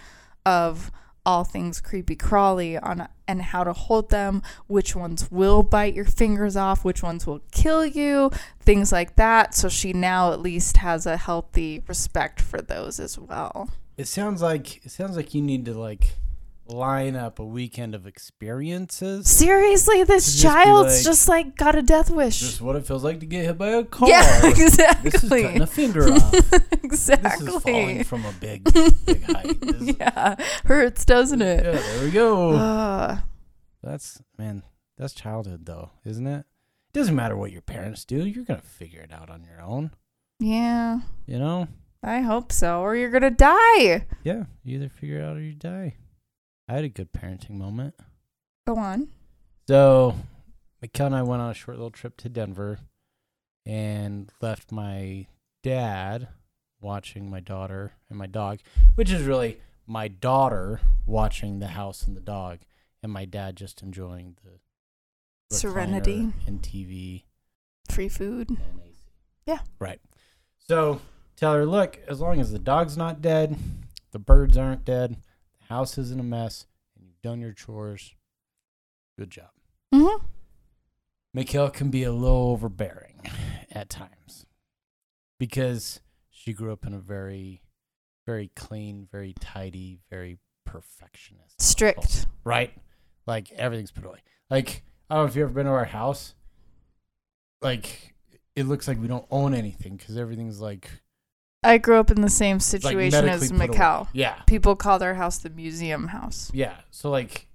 [0.46, 0.92] of
[1.26, 6.06] all things creepy crawly on and how to hold them, which ones will bite your
[6.06, 9.56] fingers off, which ones will kill you, things like that.
[9.56, 13.70] So she now at least has a healthy respect for those as well.
[13.98, 16.14] It sounds like it sounds like you need to like
[16.66, 19.30] line up a weekend of experiences.
[19.30, 22.40] Seriously, this just child's like- just like got a death wish.
[22.40, 24.10] Just what it feels like to get hit by a car.
[24.10, 25.10] yeah, exactly.
[25.12, 25.42] This is exactly.
[25.44, 26.32] cutting a finger off.
[26.82, 28.64] This is falling from a big,
[29.06, 29.60] big height.
[29.62, 31.64] This- yeah, hurts, doesn't it?
[31.66, 32.52] yeah, there we go.
[32.54, 33.18] Uh,
[33.82, 34.64] That's man,
[34.98, 36.40] that's childhood though, isn't it?
[36.40, 38.26] It doesn't matter what your parents do.
[38.26, 39.92] You're gonna figure it out on your own.
[40.40, 41.68] yeah, You know?
[42.06, 42.82] I hope so.
[42.82, 44.06] Or you're gonna die.
[44.24, 44.44] Yeah.
[44.64, 45.96] You either figure it out or you die.
[46.68, 47.96] I had a good parenting moment.
[48.66, 49.10] Go on.
[49.68, 50.16] So,
[50.84, 52.80] Mikkel and I went on a short little trip to Denver
[53.66, 55.28] and left my
[55.62, 56.28] dad
[56.82, 58.60] watching my daughter and my dog,
[58.96, 62.60] which is really my daughter watching the house and the dog,
[63.02, 64.60] and my dad just enjoying the
[65.56, 66.32] Serenity.
[66.48, 67.24] and TV
[67.90, 68.50] Free food.
[68.50, 68.98] and AC.
[69.46, 69.60] Yeah.
[69.80, 70.00] Right.
[70.58, 71.02] So
[71.36, 73.56] tell her, look, as long as the dog's not dead,
[74.12, 75.18] the birds aren't dead,
[75.74, 78.14] house isn't a mess, and you've done your chores,
[79.18, 79.50] good job.
[79.92, 80.26] Mm-hmm.
[81.36, 83.22] Mikkel can be a little overbearing
[83.72, 84.46] at times
[85.40, 87.64] because she grew up in a very,
[88.28, 91.60] very clean, very tidy, very perfectionist.
[91.60, 92.04] Strict.
[92.04, 92.72] household, right?
[93.26, 94.20] Like everything's put away.
[94.52, 96.36] Like I don't know if you've ever been to our house.
[97.64, 98.14] Like
[98.56, 100.88] it looks like we don't own anything because everything's like
[101.64, 103.68] I grew up in the same situation as put away.
[103.68, 104.08] Macau.
[104.14, 106.52] Yeah, People call their house the museum house.
[106.54, 106.76] yeah.
[106.92, 107.48] So like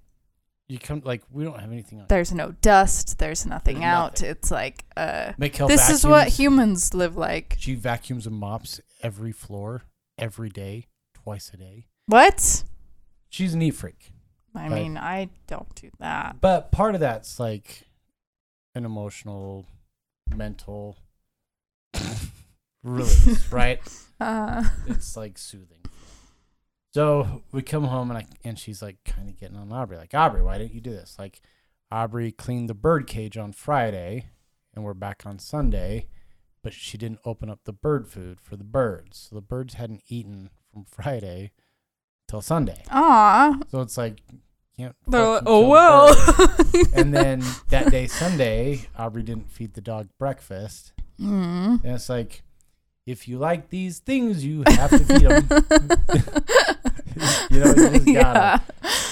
[0.67, 2.05] you come like we don't have anything on.
[2.09, 3.17] There's no dust.
[3.17, 4.13] There's nothing There's out.
[4.13, 4.29] nothing.
[4.29, 6.37] It's like, uh, Mikkel this is what vacuums.
[6.37, 7.55] humans live like.
[7.59, 9.83] She vacuums and mops every floor
[10.17, 11.87] every day, twice a day.
[12.05, 12.63] What?
[13.29, 14.11] She's a neat freak.
[14.55, 14.71] I Right.
[14.83, 16.37] mean, I don't do that.
[16.41, 17.87] But part of that's like
[18.75, 19.65] an emotional,
[20.35, 20.97] mental
[22.83, 23.79] release, right?
[24.19, 25.77] Uh, It's like soothing.
[26.93, 30.13] So we come home and I and she's like kind of getting on Aubrey, like
[30.13, 31.17] Aubrey, why didn't you do this?
[31.19, 31.41] Like
[31.91, 34.25] Aubrey cleaned the bird cage on Friday,
[34.75, 36.07] and we're back on Sunday,
[36.63, 40.03] but she didn't open up the bird food for the birds, so the birds hadn't
[40.07, 41.51] eaten from Friday
[42.27, 42.83] till Sunday.
[42.91, 43.59] aw.
[43.69, 44.21] So it's like
[44.79, 44.95] can't.
[45.07, 46.15] They're like, oh well.
[46.95, 50.93] and then that day, Sunday, Aubrey didn't feed the dog breakfast.
[51.19, 51.83] Mm.
[51.83, 52.43] And it's like,
[53.05, 55.47] if you like these things, you have to feed them.
[57.49, 58.11] you know, you just gotta.
[58.11, 58.59] yeah.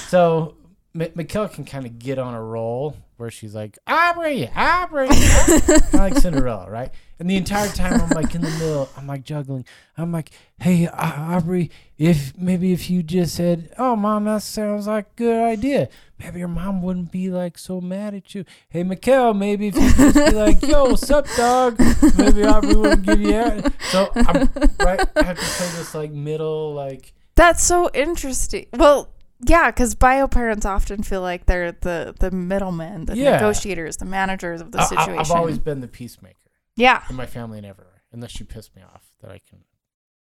[0.08, 0.57] So
[1.00, 5.94] M- Mikkel can kind of get on a roll where she's like, Aubrey, Aubrey, kind
[5.94, 6.92] like Cinderella, right?
[7.20, 9.66] And the entire time I'm like in the middle, I'm like juggling.
[9.98, 10.30] I'm like,
[10.60, 10.92] hey, Au-
[11.36, 15.90] Aubrey, if maybe if you just said, oh, mom, that sounds like a good idea.
[16.20, 18.46] Maybe your mom wouldn't be like so mad at you.
[18.70, 21.80] Hey, Mikkel, maybe if you just be like, yo, what's up, dog?
[22.18, 23.74] Maybe Aubrey wouldn't give you that.
[23.92, 25.08] So I'm right.
[25.16, 28.68] I have to play this like middle, like, That's so interesting.
[28.74, 29.10] Well,
[29.46, 33.32] Yeah, because bio parents often feel like they're the the middlemen, the Yeah.
[33.32, 35.20] negotiators, the managers of the I- I- situation.
[35.20, 36.36] I've always been the peacemaker
[36.76, 37.04] yeah.
[37.10, 39.60] in my family never, unless you piss me off, that I can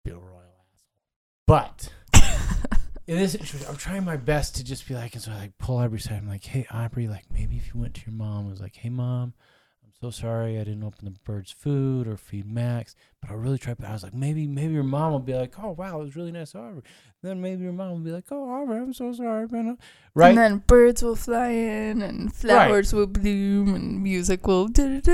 [0.04, 1.02] be a royal asshole.
[1.48, 1.92] But
[3.08, 5.58] in this situation, I'm trying my best to just be like, and so I like
[5.58, 6.18] pull Aubrey aside.
[6.18, 8.76] I'm like, hey Aubrey, like maybe if you went to your mom, I was like,
[8.76, 9.34] hey mom,
[10.02, 13.78] so sorry I didn't open the birds food or feed Max, but I really tried.
[13.78, 16.16] But I was like, maybe maybe your mom will be like, oh wow, it was
[16.16, 16.84] really nice, Aubrey.
[17.24, 19.78] Then maybe your mom will be like, oh Aubrey, I'm so sorry, man.
[20.14, 20.30] Right?
[20.30, 24.68] And then birds will fly in, and flowers will bloom, and music will.
[24.70, 25.08] this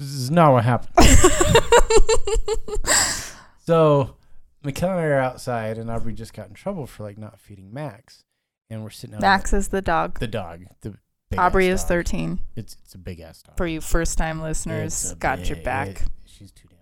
[0.00, 0.92] is not what happened.
[3.66, 4.16] So
[4.62, 7.72] Mikkel and I are outside, and Aubrey just got in trouble for like not feeding
[7.72, 8.22] Max,
[8.68, 9.22] and we're sitting out.
[9.22, 10.20] Max is the dog.
[10.20, 10.64] the dog.
[10.82, 10.96] The
[11.38, 11.88] Aubrey is dog.
[11.88, 12.38] 13.
[12.56, 13.56] It's it's a big ass dog.
[13.56, 15.88] For you first time listeners, a got your back.
[15.88, 16.78] it- she's too damn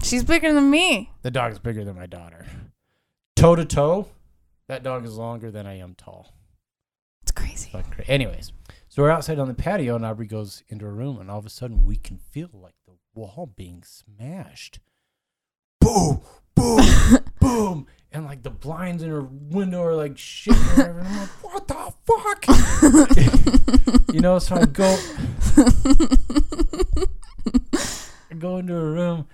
[0.00, 0.06] big.
[0.08, 1.12] She's bigger than me.
[1.22, 2.46] The dog's bigger than my daughter.
[3.36, 4.08] Toe to toe,
[4.68, 6.34] that dog is longer than I am tall.
[7.22, 7.70] It's crazy.
[7.70, 8.52] Cra- Anyways,
[8.88, 11.46] so we're outside on the patio, and Aubrey goes into her room, and all of
[11.46, 14.78] a sudden we can feel like the wall being smashed.
[15.80, 16.20] Boom,
[16.54, 16.80] boom,
[17.40, 21.68] boom, and like the blinds in her window are like whatever, and I'm like, what
[21.68, 22.44] the fuck?
[24.14, 24.96] you know, so I go,
[28.30, 29.26] I go into her room,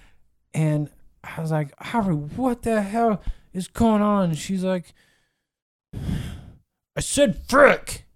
[0.54, 0.88] and
[1.22, 3.20] I was like, Aubrey, what the hell
[3.52, 4.30] is going on?
[4.30, 4.94] And she's like,
[5.92, 8.06] I said frick.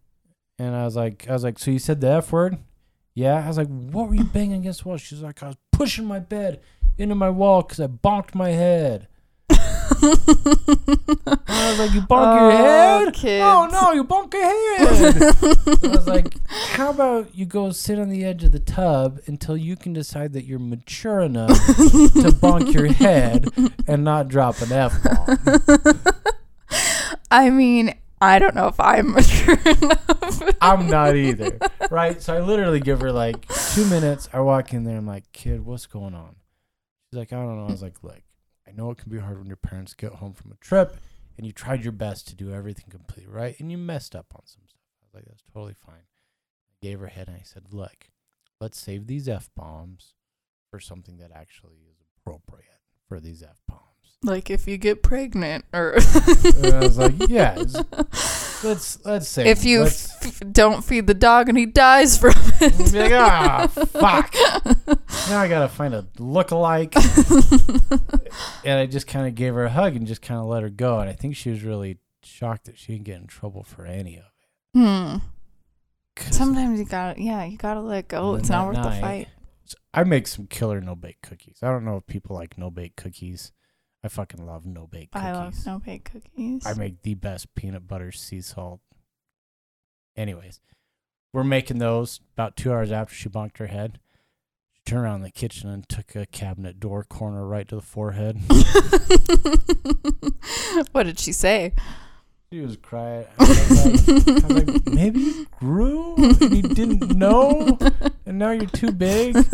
[0.58, 2.56] And I was like, I was like, so you said the F word?
[3.14, 3.44] Yeah.
[3.44, 4.96] I was like, what were you banging against the wall?
[4.96, 6.62] She's like, I was pushing my bed
[6.96, 9.08] into my wall because I bonked my head.
[10.06, 13.14] I was like, you bonk your Oh, head?
[13.14, 13.44] kids.
[13.44, 15.34] Oh no, you bonk your head.
[15.34, 19.20] So I was like, how about you go sit on the edge of the tub
[19.26, 23.48] until you can decide that you're mature enough to bonk your head
[23.86, 26.00] and not drop an F bomb.
[27.30, 30.42] I mean, I don't know if I'm mature enough.
[30.60, 31.58] I'm not either.
[31.90, 32.20] Right?
[32.22, 34.28] So I literally give her like two minutes.
[34.32, 34.92] I walk in there.
[34.96, 36.36] And I'm like, kid, what's going on?
[37.10, 37.66] She's like, I don't know.
[37.66, 38.20] I was like, look,
[38.66, 40.96] I know it can be hard when your parents get home from a trip
[41.36, 44.42] and you tried your best to do everything completely right and you messed up on
[44.46, 44.80] some stuff.
[45.00, 45.96] I was like, that's totally fine.
[46.70, 48.08] I gave her a head and I said, look,
[48.60, 50.14] let's save these F bombs
[50.70, 53.80] for something that actually is appropriate for these F bombs.
[54.22, 55.96] like if you get pregnant or
[56.56, 57.54] And I was like, yeah,
[58.64, 62.70] let's let's say if you f- don't feed the dog and he dies from We'll
[62.92, 64.34] like, ah, fuck.
[65.28, 66.94] Now I gotta find a look-alike.
[68.64, 70.68] and I just kind of gave her a hug and just kind of let her
[70.68, 71.00] go.
[71.00, 74.16] And I think she was really shocked that she didn't get in trouble for any
[74.16, 74.78] of it.
[74.78, 75.16] hmm.
[76.30, 78.34] Sometimes you gotta, yeah, you gotta let go.
[78.34, 79.28] It's not worth that the fight.
[79.92, 81.58] I make some killer no-bake cookies.
[81.62, 83.52] I don't know if people like no-bake cookies.
[84.04, 85.26] I fucking love no-bake cookies.
[85.26, 86.66] I love no bake cookies.
[86.66, 88.80] I make the best peanut butter sea salt.
[90.16, 90.60] Anyways,
[91.32, 93.98] we're making those about two hours after she bonked her head.
[94.86, 98.38] Turned around in the kitchen and took a cabinet door corner right to the forehead.
[100.92, 101.72] what did she say?
[102.52, 103.24] She was crying.
[103.38, 107.78] I was like, I was like, maybe you grew and you didn't know,
[108.26, 109.34] and now you're too big.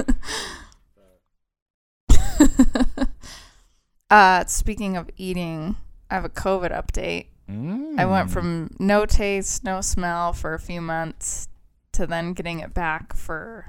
[4.11, 5.77] uh, speaking of eating,
[6.11, 7.27] I have a COVID update.
[7.49, 8.33] I went Mm.
[8.33, 11.49] from no taste, no smell for a few months
[11.93, 13.67] to then getting it back for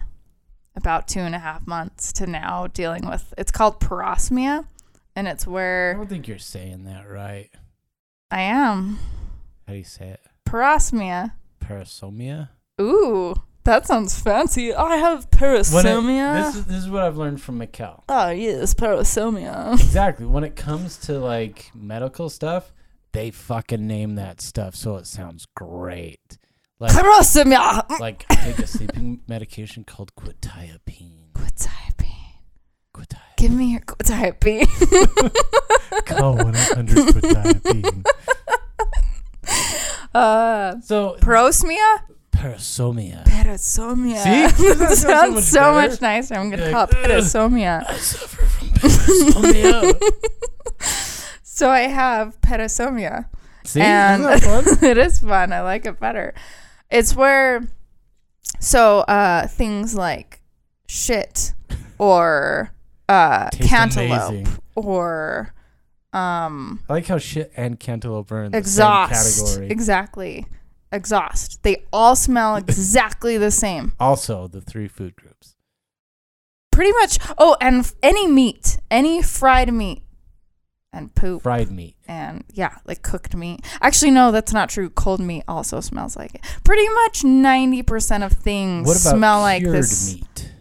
[0.75, 4.65] about two and a half months to now dealing with it's called parosmia
[5.15, 7.49] and it's where I don't think you're saying that right.
[8.29, 8.97] I am.
[9.67, 10.21] How do you say it?
[10.47, 11.33] Parosmia.
[11.61, 12.49] Parasomia.
[12.79, 14.73] Ooh, that sounds fancy.
[14.73, 17.99] I have it- this is this is what I've learned from Mikkel.
[17.99, 19.73] oh ah, yes, parasomia.
[19.73, 20.25] Exactly.
[20.25, 22.71] When it comes to like medical stuff,
[23.11, 26.37] they fucking name that stuff so it sounds great.
[26.81, 27.99] Like Parasomia.
[27.99, 31.31] like I take a sleeping medication called quetiapine.
[31.33, 32.41] Quetiapine.
[32.91, 33.35] Quetiapine.
[33.37, 34.65] Give me your quetiapine.
[36.07, 38.03] Call one eight hundred quetiapine.
[40.15, 41.99] uh, So parosmia.
[42.31, 43.23] parasomia.
[43.25, 44.17] Parasomia.
[44.17, 44.63] See?
[44.65, 45.89] Doesn't that that sound so sounds much so better?
[45.89, 46.33] much nicer.
[46.35, 47.87] I'm gonna You're call like, it parasomia.
[47.87, 50.01] I suffer from parasomia.
[51.43, 53.25] So I have parasomia.
[53.65, 54.83] See, and isn't that fun?
[54.89, 55.53] it is fun.
[55.53, 56.33] I like it better.
[56.91, 57.63] It's where
[58.59, 60.41] so uh things like
[60.87, 61.53] shit
[61.97, 62.71] or
[63.09, 64.47] uh Tastes cantaloupe amazing.
[64.75, 65.53] or
[66.13, 69.37] um I like how shit and cantaloupe are in the exhaust.
[69.37, 69.71] same category.
[69.71, 70.45] Exactly.
[70.91, 71.63] Exhaust.
[71.63, 73.93] They all smell exactly the same.
[73.99, 75.55] also, the three food groups.
[76.71, 77.17] Pretty much.
[77.37, 80.03] Oh, and f- any meat, any fried meat
[80.93, 81.95] and poop Fried meat.
[82.07, 83.61] and yeah, like cooked meat.
[83.81, 84.89] Actually, no, that's not true.
[84.89, 86.41] Cold meat also smells like it.
[86.63, 90.15] Pretty much ninety percent of things What about smell like this.
[90.15, 90.51] meat?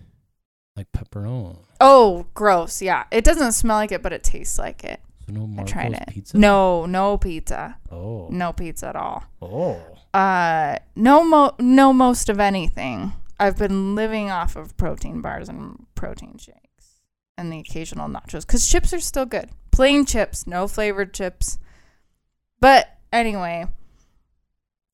[0.77, 1.59] Like pepperoni.
[1.81, 2.81] Oh, gross!
[2.83, 5.01] Yeah, it doesn't smell like it, but it tastes like it.
[5.27, 6.05] So no I tried it.
[6.09, 6.37] pizza.
[6.38, 7.77] No, no pizza.
[7.90, 8.29] Oh.
[8.31, 9.25] No pizza at all.
[9.43, 9.81] Oh.
[10.12, 13.12] Uh, no mo, no most of anything.
[13.38, 17.01] I've been living off of protein bars and protein shakes
[17.38, 19.49] and the occasional nachos because chips are still good.
[19.81, 21.59] Plain chips, no flavored chips.
[22.61, 23.64] But anyway,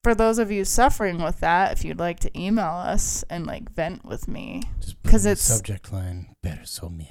[0.04, 3.74] for those of you suffering with that, if you'd like to email us and like
[3.74, 7.08] vent with me, Just put 'Cause in the it's- subject line better so me.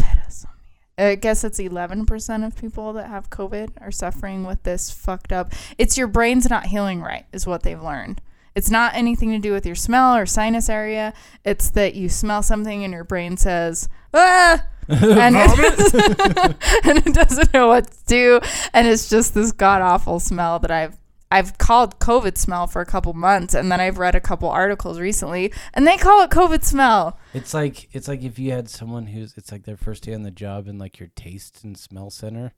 [0.98, 5.52] I guess it's 11% of people that have COVID are suffering with this fucked up.
[5.78, 8.22] It's your brain's not healing right, is what they've learned.
[8.56, 11.14] It's not anything to do with your smell or sinus area.
[11.44, 14.64] It's that you smell something and your brain says, ah!
[14.88, 15.36] And,
[16.86, 18.40] and it doesn't know what to do.
[18.74, 20.98] And it's just this god awful smell that I've
[21.32, 25.00] I've called COVID smell for a couple months, and then I've read a couple articles
[25.00, 27.20] recently, and they call it COVID smell.
[27.34, 30.22] It's like it's like if you had someone who's it's like their first day on
[30.22, 32.54] the job in like your taste and smell center,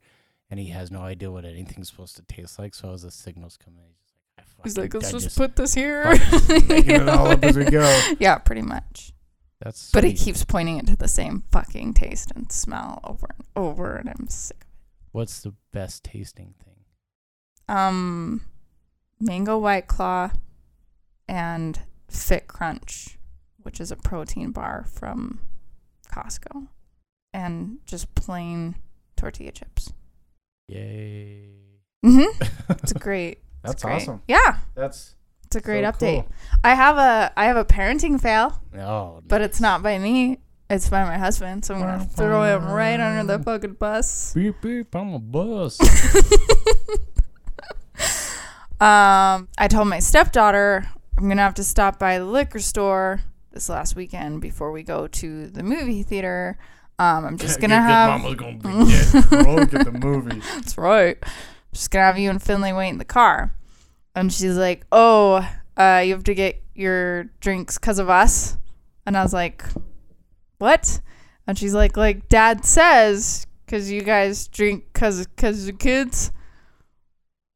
[0.50, 2.74] and he has no idea what anything's supposed to taste like.
[2.74, 5.36] So as the signals come in, he's ah, He's like, I like, let's I just
[5.36, 6.04] put this here.
[6.48, 8.00] making it all up as we go.
[8.20, 9.12] yeah, pretty much.
[9.60, 13.46] That's But he keeps pointing it to the same fucking taste and smell over and
[13.56, 14.64] over, and I'm sick.
[15.12, 16.74] What's the best tasting thing?
[17.68, 18.42] Um,
[19.20, 20.30] mango white claw
[21.28, 23.18] and Fit Crunch,
[23.58, 25.40] which is a protein bar from
[26.10, 26.68] Costco,
[27.34, 28.76] and just plain
[29.16, 29.92] tortilla chips.
[30.68, 31.48] Yay!
[32.04, 32.42] Mm-hmm.
[32.82, 33.38] It's great.
[33.64, 33.94] It's That's great.
[33.94, 34.22] awesome.
[34.28, 35.14] Yeah, That's
[35.48, 36.22] it's a great so update.
[36.24, 36.32] cool.
[36.62, 40.38] I have a I have a parenting fail, Oh, but it's not by me.
[40.70, 44.34] It's by my husband, so I'm gonna throw him right under the fucking bus.
[44.34, 44.94] beep beep.
[44.94, 45.78] I'm a bus.
[48.80, 53.68] Um, I told my stepdaughter I'm gonna have to stop by the liquor store this
[53.68, 56.56] last weekend before we go to the movie theater.
[57.00, 58.20] Um, I'm just gonna have.
[58.20, 60.40] Mama's gonna be dead drunk at the movie.
[60.54, 61.18] That's right.
[61.72, 63.52] Just gonna have you and Finley wait in the car.
[64.14, 68.56] And she's like, "Oh, uh, you have to get your drinks because of us."
[69.06, 69.64] And I was like,
[70.58, 71.00] "What?"
[71.46, 76.32] And she's like, "Like Dad says, because you guys drink because because the kids."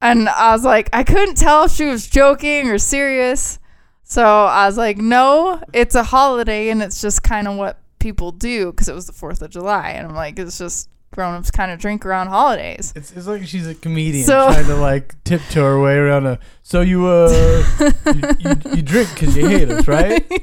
[0.01, 3.61] And I was like, I couldn't tell if she was joking or serious.
[4.03, 8.33] So I was like, "No, it's a holiday, and it's just kind of what people
[8.33, 11.71] do because it was the Fourth of July." And I'm like, "It's just." Grown-ups kind
[11.71, 12.93] of drink around holidays.
[12.97, 16.39] It's, it's like she's a comedian So- trying to like tiptoe her way around a.
[16.65, 17.65] So you uh
[18.07, 20.25] you, you, you drink because you hate us, right?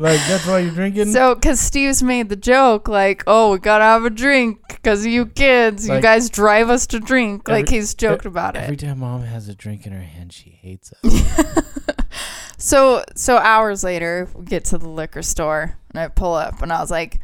[0.00, 1.12] Like that's why you're drinking.
[1.12, 5.26] So, because Steve's made the joke, like, oh, we gotta have a drink because you
[5.26, 7.48] kids, you guys drive us to drink.
[7.48, 8.60] like, he's joked about it.
[8.60, 11.54] Every time mom has a drink in her hand, she hates us.
[12.56, 16.72] So, so hours later, we get to the liquor store and I pull up and
[16.72, 17.20] I was like,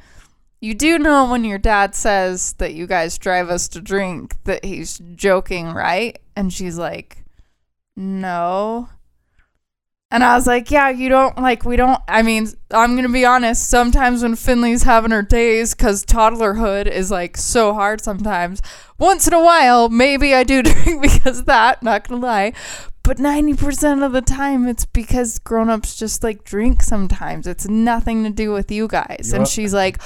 [0.61, 4.65] you do know when your dad says that you guys drive us to drink that
[4.65, 6.19] he's joking, right?
[6.37, 7.25] And she's like,
[7.97, 8.89] no.
[10.13, 12.01] And I was like, yeah, you don't like, we don't.
[12.09, 13.71] I mean, I'm going to be honest.
[13.71, 18.61] Sometimes when Finley's having her days, because toddlerhood is like so hard sometimes,
[18.99, 22.53] once in a while, maybe I do drink because of that, not going to lie.
[23.05, 27.47] But 90% of the time, it's because grown ups just like drink sometimes.
[27.47, 29.33] It's nothing to do with you guys.
[29.33, 30.01] And she's like,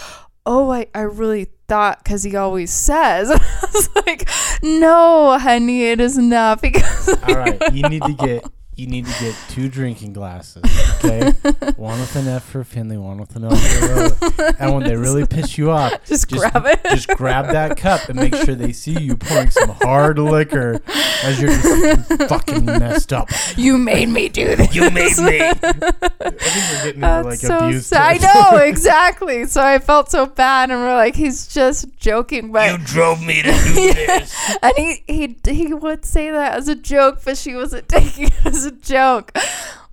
[0.47, 3.31] oh, I, I really thought because he always says.
[3.35, 4.29] I was like,
[4.63, 7.09] no, honey, it is not because.
[7.23, 8.45] All right, you need to get
[8.77, 10.63] you need to get two drinking glasses,
[11.05, 11.31] okay?
[11.77, 14.55] one with an F for Finley, one with an L for Rose.
[14.59, 16.81] And when they really piss you off, just, just- grab it.
[16.91, 20.81] just grab that cup and make sure they see you pouring some hard liquor
[21.23, 23.29] as you're just you fucking messed up.
[23.57, 24.75] you made me do this.
[24.75, 25.41] You made me.
[25.53, 27.93] I think we're getting into like so abuse.
[27.93, 29.47] I know exactly.
[29.47, 33.43] So I felt so bad, and we're like, he's just joking, but you drove me
[33.43, 34.57] to do this.
[34.63, 38.47] and he he he would say that as a joke, but she wasn't taking it
[38.47, 39.37] as a joke,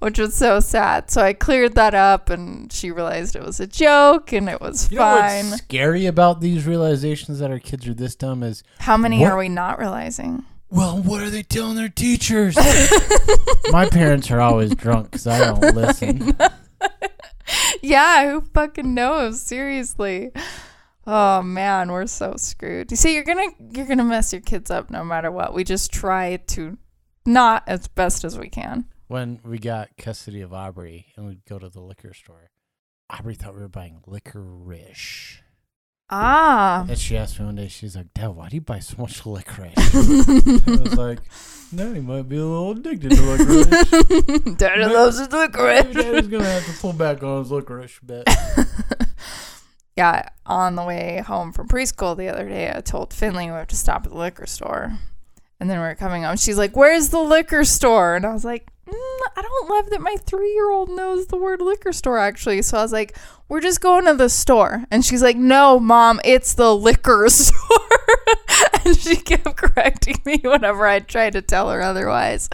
[0.01, 1.09] which was so sad.
[1.09, 4.91] So I cleared that up, and she realized it was a joke, and it was
[4.91, 5.49] You know fine.
[5.51, 9.31] what's scary about these realizations that our kids are this dumb is, How many What?
[9.31, 10.43] are we not realizing?
[10.69, 12.55] well, what are they telling their teachers?
[13.71, 16.35] My parents are always drunk because I don't listen.
[17.81, 19.41] yeah, who fucking knows?
[19.41, 20.31] Seriously.
[21.07, 22.91] Oh man, we're so screwed.
[22.91, 25.53] You see, you're gonna you're gonna mess your kids up no matter what.
[25.53, 26.77] We just try to
[27.25, 28.85] not as best as we can.
[29.11, 32.49] When we got custody of Aubrey and we'd go to the liquor store,
[33.09, 35.41] Aubrey thought we were buying licorice.
[36.09, 36.85] Ah.
[36.87, 39.25] And she asked me one day, she's like, Dad, why do you buy so much
[39.25, 39.73] licorice?
[39.77, 41.19] I was like,
[41.75, 43.65] Daddy might be a little addicted to licorice.
[44.57, 45.93] Daddy Maybe- loves his licorice.
[45.93, 48.29] Daddy's gonna have to pull back on his licorice a bit.
[49.97, 53.67] yeah, on the way home from preschool the other day, I told Finley we have
[53.67, 54.99] to stop at the liquor store.
[55.59, 56.37] And then we are coming home.
[56.37, 58.15] She's like, Where's the liquor store?
[58.15, 61.37] And I was like, Mm, I don't love that my three year old knows the
[61.37, 62.61] word liquor store, actually.
[62.61, 63.17] So I was like,
[63.47, 64.83] We're just going to the store.
[64.91, 67.55] And she's like, No, mom, it's the liquor store.
[68.85, 72.49] and she kept correcting me whenever I tried to tell her otherwise.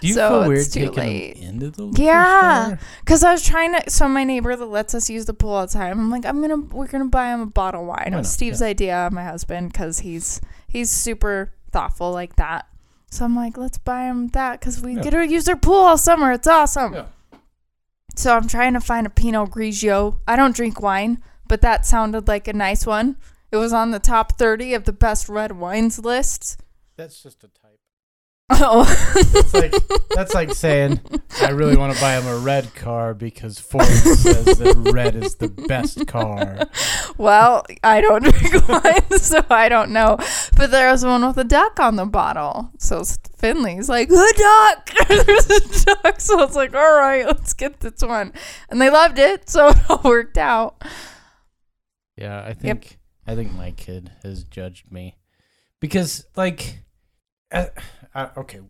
[0.00, 1.34] Do you So feel weird taking late.
[1.40, 2.76] them into the liquor Yeah.
[3.06, 3.90] Cause I was trying to.
[3.90, 5.98] So my neighbor that lets us use the pool all the time.
[5.98, 8.12] I'm like, I'm gonna, we're gonna buy him a bottle of wine.
[8.12, 8.30] It was?
[8.30, 8.66] Steve's Yeah.
[8.68, 12.66] idea, my husband, cause he's he's super thoughtful like that.
[13.10, 15.02] So I'm like, let's buy him that, cause we Yeah.
[15.02, 16.32] get to use their pool all summer.
[16.32, 16.92] It's awesome.
[16.94, 17.06] Yeah.
[18.16, 20.18] So I'm trying to find a Pinot Grigio.
[20.26, 23.16] I don't drink wine, but that sounded like a nice one.
[23.50, 26.60] It was on the top 30 of the best red wines list.
[26.96, 27.77] That's just a type.
[28.50, 28.84] Oh,
[29.32, 29.74] That's like
[30.14, 31.00] that's like saying
[31.42, 35.34] I really want to buy him a red car because Ford says that red is
[35.34, 36.60] the best car.
[37.18, 40.16] Well, I don't drink wine, so I don't know.
[40.56, 42.70] But there was one with a duck on the bottle.
[42.78, 43.04] So
[43.36, 44.90] Finley's like, a duck!
[45.08, 46.20] There's a duck.
[46.20, 48.32] So it's like, all right, let's get this one.
[48.70, 50.82] And they loved it, so it all worked out.
[52.16, 55.18] Yeah, I think I think my kid has judged me
[55.80, 56.82] because like,
[57.52, 57.66] uh,
[58.14, 58.60] uh, okay,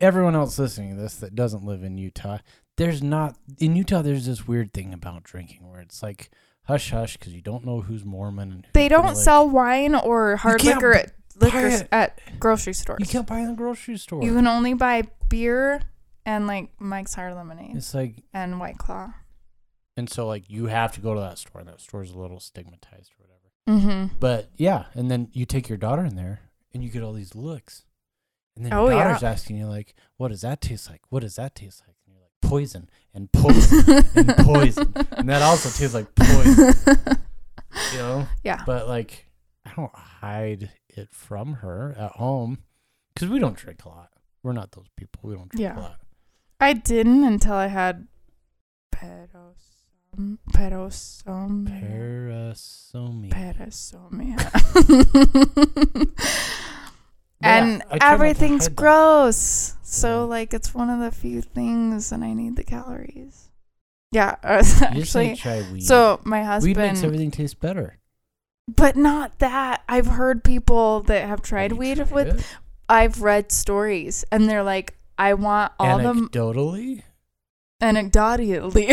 [0.00, 2.38] everyone else listening to this that doesn't live in Utah,
[2.76, 4.02] there's not in Utah.
[4.02, 6.30] There's this weird thing about drinking where it's like
[6.64, 8.50] hush hush because you don't know who's Mormon.
[8.52, 13.00] And who's They don't sell wine or hard liquor at liquor at grocery stores.
[13.00, 14.22] You can't buy in the grocery store.
[14.22, 15.82] You can only buy beer
[16.26, 19.14] and like Mike's Hard Lemonade it's like and White Claw.
[19.96, 21.60] and so like you have to go to that store.
[21.60, 23.84] and That store's a little stigmatized or whatever.
[23.84, 24.14] Mm-hmm.
[24.18, 26.40] But yeah, and then you take your daughter in there
[26.72, 27.84] and you get all these looks.
[28.60, 29.04] And then Oh, your yeah.
[29.04, 31.00] daughter's asking you like, what does that taste like?
[31.08, 31.96] What does that taste like?
[32.06, 34.92] And you're like, poison and poison and poison.
[35.12, 36.74] And that also tastes like poison,
[37.92, 38.28] you know?
[38.44, 38.62] yeah.
[38.66, 39.30] But like,
[39.64, 42.58] I don't hide it from her at home
[43.14, 44.10] because we don't drink a lot.
[44.42, 45.20] We're not those people.
[45.30, 45.78] We don't drink Yeah.
[45.78, 46.00] a lot.
[46.60, 48.08] I didn't until I had
[48.94, 53.30] perosom, perosom, Parasomia.
[53.30, 54.50] Parasomia.
[57.42, 58.76] Yeah, and I try not to everything's that.
[58.76, 59.76] gross.
[59.82, 60.24] So Yeah.
[60.24, 63.48] like it's one of the few things and I need the calories.
[64.12, 65.28] Yeah, actually.
[65.28, 65.82] need to try weed.
[65.82, 66.76] So my husband.
[66.76, 67.98] weed makes everything taste better.
[68.68, 69.82] but not that.
[69.88, 72.40] I've heard people that have tried Have weed tried with.
[72.40, 72.46] it?
[72.88, 77.02] I've read stories and they're like, I want all the Anecdotally,
[77.80, 78.90] anecdotally.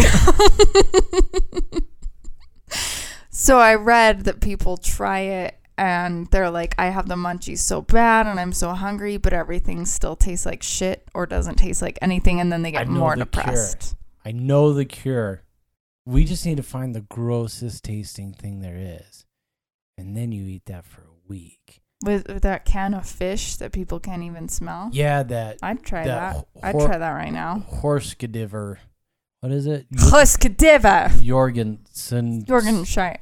[3.29, 7.81] so I read that people try it and they're like, I have the munchies so
[7.81, 11.99] bad and I'm so hungry, but everything still tastes like shit or doesn't taste like
[12.01, 13.43] anything, and then they get more the cure.
[13.43, 13.95] depressed.
[14.25, 15.43] I know the cure.
[16.05, 19.25] We just need to find the grossest tasting thing there is,
[19.97, 21.81] and then you eat that for a week.
[22.05, 24.89] With, with that can of fish that people can't even smell.
[24.93, 26.33] Yeah, that I'd try that that.
[26.35, 27.59] ho- I'd try that right now.
[27.67, 28.79] horse cadaver.
[29.41, 29.87] What is it?
[29.91, 31.23] Huskadiva.
[31.23, 32.43] Jorgensen.
[32.43, 33.19] Jorgenshire.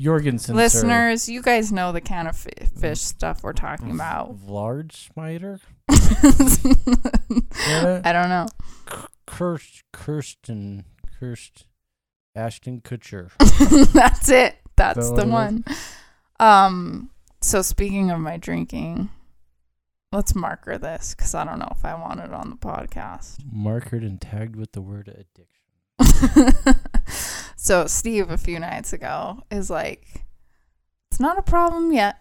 [0.00, 0.56] Jorgensen.
[0.56, 4.38] Listeners, you guys know the can of fish stuff we're talking about.
[4.46, 5.60] Large spider.
[5.90, 5.96] I
[8.12, 8.46] don't know.
[9.26, 10.84] Kirst, Kirsten,
[11.20, 11.64] Kirst,
[12.34, 13.30] Ashton Kutcher.
[13.92, 14.56] That's it.
[14.76, 15.64] That's the one.
[16.38, 17.10] Um.
[17.42, 19.10] So speaking of my drinking,
[20.12, 23.38] let's marker this because I don't know if I want it on the podcast.
[23.54, 26.74] Markered and tagged with the word addiction.
[27.56, 30.24] so Steve a few nights ago is like,
[31.10, 32.16] it's not a problem yet,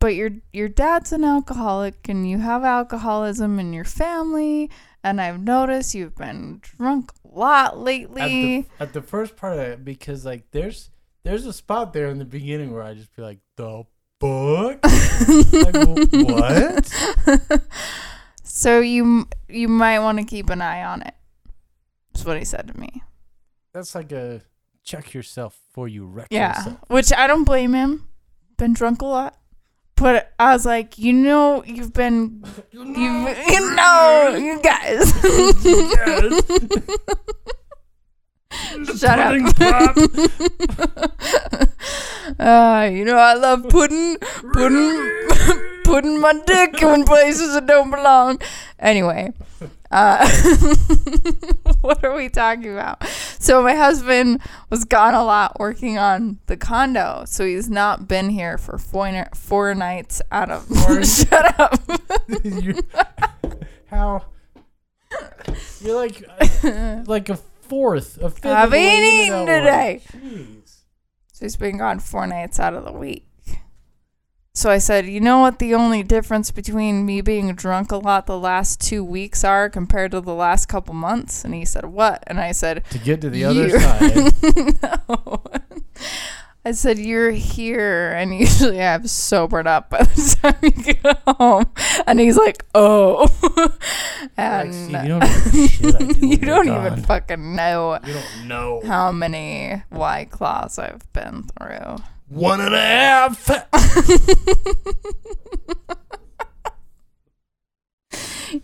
[0.00, 4.70] but your your dad's an alcoholic and you have alcoholism in your family,
[5.02, 8.60] and I've noticed you've been drunk a lot At lately.
[8.60, 10.90] the, at the first part of it, because like there's
[11.24, 13.84] there's a spot there in the beginning where I just be like, the
[14.20, 14.78] book.
[14.84, 15.74] like,
[16.28, 17.60] what?
[18.44, 21.14] so you you might want to keep an eye on it.
[22.12, 23.02] That's what he said to me.
[23.72, 24.42] That's like a
[24.82, 26.78] check yourself before you wreck Yeah, yourself.
[26.88, 28.08] which I don't blame him.
[28.56, 29.38] Been drunk a lot,
[29.96, 32.42] but I was like, you know, you've been
[32.72, 35.12] you you know you guys.
[38.96, 39.96] Shut up.
[42.38, 44.16] uh, you know I love pudding,
[44.52, 45.28] pudding,
[45.84, 48.40] putting my dick in places that don't belong.
[48.78, 49.32] Anyway,
[49.90, 50.20] Uh,
[51.80, 53.02] what are we talking about?
[53.38, 58.28] So my husband was gone a lot working on the condo, so he's not been
[58.30, 60.66] here for four four nights out of.
[60.66, 61.80] Four- Shut up.
[62.44, 62.80] You-
[63.86, 64.26] how?
[65.80, 66.22] You're like
[67.08, 67.38] like a
[67.68, 68.46] fourth, a fifth.
[68.46, 70.02] of I've the way eaten into that today.
[70.14, 70.74] Jeez.
[71.32, 73.24] So he's been gone four nights out of the week.
[74.54, 78.26] So I said, you know what the only difference between me being drunk a lot
[78.26, 81.44] the last two weeks are compared to the last couple months?
[81.44, 82.24] And he said, what?
[82.26, 84.82] And I said, To get to the other You- side.
[85.08, 85.44] no.
[86.64, 88.10] I said, you're here.
[88.10, 91.70] And usually I've sobered up by the time you get home.
[92.06, 93.28] And he's like, oh.
[94.36, 98.80] and Like, see, you don't do you don't even fucking know You don't know.
[98.84, 101.96] how many White Claws I've been through.
[102.28, 103.48] One and a half.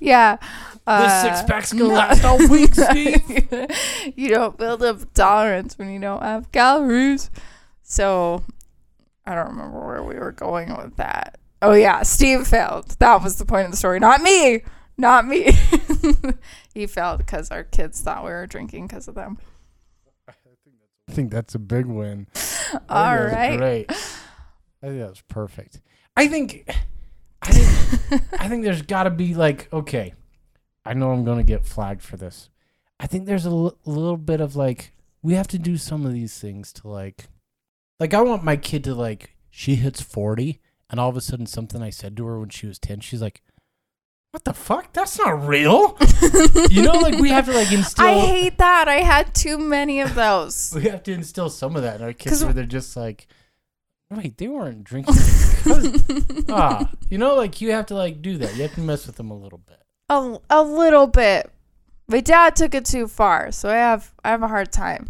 [0.01, 0.37] Yeah.
[0.37, 3.23] This uh, six pack's gonna last all week, Steve.
[4.17, 7.31] you don't build up tolerance when you don't have calories.
[7.83, 8.43] So
[9.27, 11.39] I don't remember where we were going with that.
[11.63, 12.97] Oh yeah, Steve failed.
[12.99, 13.99] That was the point of the story.
[13.99, 14.63] Not me.
[14.97, 15.51] Not me.
[16.75, 19.39] he failed because our kids thought we were drinking because of them.
[21.09, 22.27] I think that's a big win.
[22.89, 23.59] All I think that's right.
[23.59, 23.91] Great.
[23.91, 25.81] I think that was perfect.
[26.17, 26.69] I think,
[27.43, 30.15] I think, I think there's got to be like, okay,
[30.85, 32.51] I know I'm gonna get flagged for this.
[33.01, 34.93] I think there's a l- little bit of like,
[35.23, 37.29] we have to do some of these things to like,
[37.99, 41.47] like I want my kid to like, she hits forty, and all of a sudden
[41.47, 43.43] something I said to her when she was ten, she's like,
[44.35, 44.93] "What the fuck?
[44.93, 45.97] That's not real."
[46.71, 48.05] you know, like we have to like instill.
[48.05, 48.89] I hate that.
[48.89, 50.73] I had too many of those.
[50.77, 53.27] we have to instill some of that in our kids where they're just like
[54.11, 55.15] wait they weren't drinking
[55.65, 59.07] because ah you know like you have to like do that you have to mess
[59.07, 61.51] with them a little bit a, a little bit.
[62.07, 65.09] My dad took it too far, so I have I have a hard time.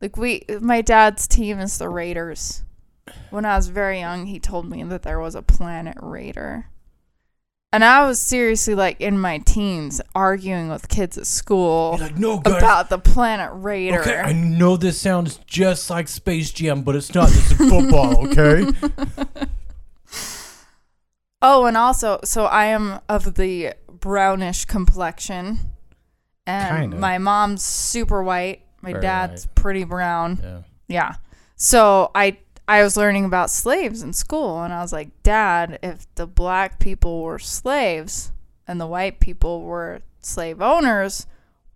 [0.00, 2.64] Like we, my dad's team is the Raiders.
[3.30, 6.66] When I was very young, he told me that there was a planet Raider,
[7.72, 12.18] and I was seriously like in my teens arguing with kids at school You're like
[12.18, 14.00] no guys about the planet Raider.
[14.00, 18.28] okay i know this sounds just like space jam but it's not this is football
[18.28, 18.66] okay
[21.44, 25.58] Oh, and also, so I am of the brownish complexion,
[26.46, 26.96] and Kinda.
[26.98, 28.62] my mom's super white.
[28.80, 30.38] My Very dad's pretty brown.
[30.40, 31.14] yeah Yeah.
[31.56, 32.36] So I
[32.68, 36.78] I was learning about slaves in school and I was like, "Dad, if the black
[36.78, 38.32] people were slaves
[38.66, 41.26] and the white people were slave owners,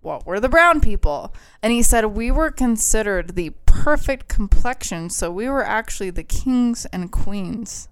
[0.01, 5.31] what were the brown people?" And he said, "We were considered the perfect complexion, so
[5.31, 7.89] we were actually the kings and queens."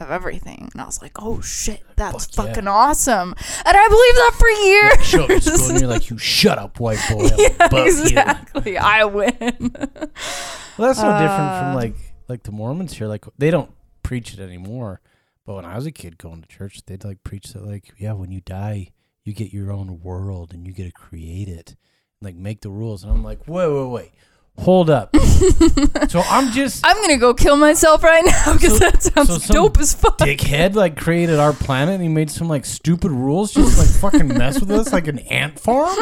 [0.00, 2.52] Of everything, and I was like, "Oh shit, that's Fuck yeah.
[2.52, 3.32] fucking awesome!"
[3.64, 5.06] And I believed that for years.
[5.06, 8.76] show up school and you're like you shut up white boy yeah, above you." exactly.
[8.76, 9.32] I win.
[9.38, 11.94] well that's no different Uh, from like
[12.28, 13.70] like the mormons here like they don't
[14.02, 15.00] preach it anymore
[15.46, 18.12] but when i was a kid going to church they'd like preach that like yeah
[18.12, 18.88] when you die
[19.24, 21.76] you get your own world and you get to create it
[22.20, 24.12] like make the rules and i'm like wait wait wait
[24.58, 25.10] hold up
[26.08, 29.52] so i'm just I'm gonna go kill myself right now because So- that sounds so
[29.52, 30.16] dope as fuck.
[30.18, 34.28] dickhead like created our planet and he made some like stupid rules just like fucking
[34.38, 35.96] mess with us like an ant farm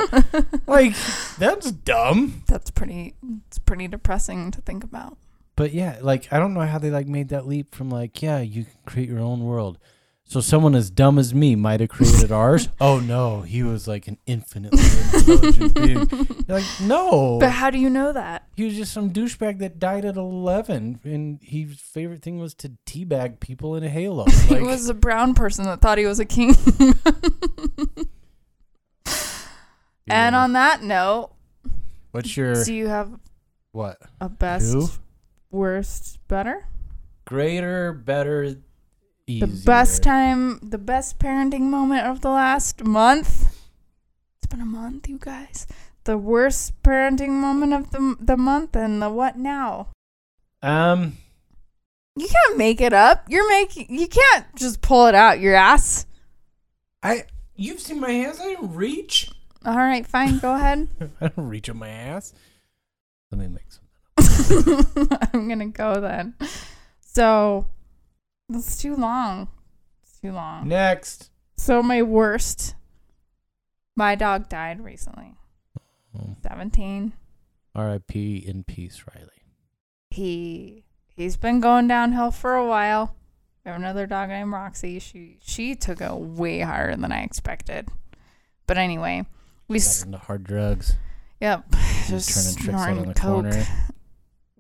[0.67, 0.95] like
[1.39, 3.15] that's dumb That's pretty.
[3.49, 5.17] It's pretty depressing to think about.
[5.57, 8.41] But yeah like i don't know how they like made that leap from like yeah
[8.41, 9.79] you can create your own world.
[10.25, 12.71] So someone as dumb as me might have created ours?
[12.81, 13.43] Oh no.
[13.43, 14.81] He was like an infinitely
[15.13, 16.09] intelligent being.
[16.49, 17.39] You're like no.
[17.39, 18.49] But how do you know that?
[18.57, 22.73] he was just some douchebag that died at 11 and his favorite thing was to
[22.87, 24.25] teabag people in a halo.
[24.49, 26.55] He was a brown person that thought he was a king.
[30.09, 31.33] And on that note,
[32.11, 33.11] what's your do you have
[33.73, 33.99] what?
[34.21, 34.89] a best, Who?
[35.53, 36.67] Worst, better?
[37.25, 38.57] greater better
[39.29, 39.47] easier.
[39.47, 43.47] The best time, the best parenting moment of the last month.
[44.39, 45.67] It's been a month, you guys.
[46.05, 49.89] The worst parenting moment of the the month and the what now?
[50.63, 51.17] um
[52.17, 53.25] You can't make it up.
[53.29, 53.87] You're making.
[53.89, 56.07] You can't just pull it out your ass.
[57.05, 57.25] i
[57.55, 59.31] you've seen my hands i don't reach
[59.65, 60.39] All right, fine.
[60.39, 60.89] Go ahead.
[61.21, 62.33] i don't reach on my ass
[63.31, 63.85] let me make some
[65.33, 66.35] I'm gonna go then.
[67.01, 67.67] So
[68.49, 69.49] that's too long.
[70.03, 70.69] It's too long.
[70.69, 72.75] next So my worst.
[73.97, 75.35] My dog died recently.
[76.19, 76.37] Oh.
[76.43, 77.13] Seventeen.
[77.75, 79.29] rip in peace riley
[80.11, 83.15] He he's been going downhill for a while.
[83.65, 84.99] We have another dog named Roxy.
[84.99, 87.89] She she took it way harder than I expected.
[88.67, 89.27] But anyway,
[89.69, 90.95] we Got into hard drugs.
[91.41, 91.65] yep,
[92.09, 93.43] Just just turning tricks out on the coke.
[93.43, 93.67] corner.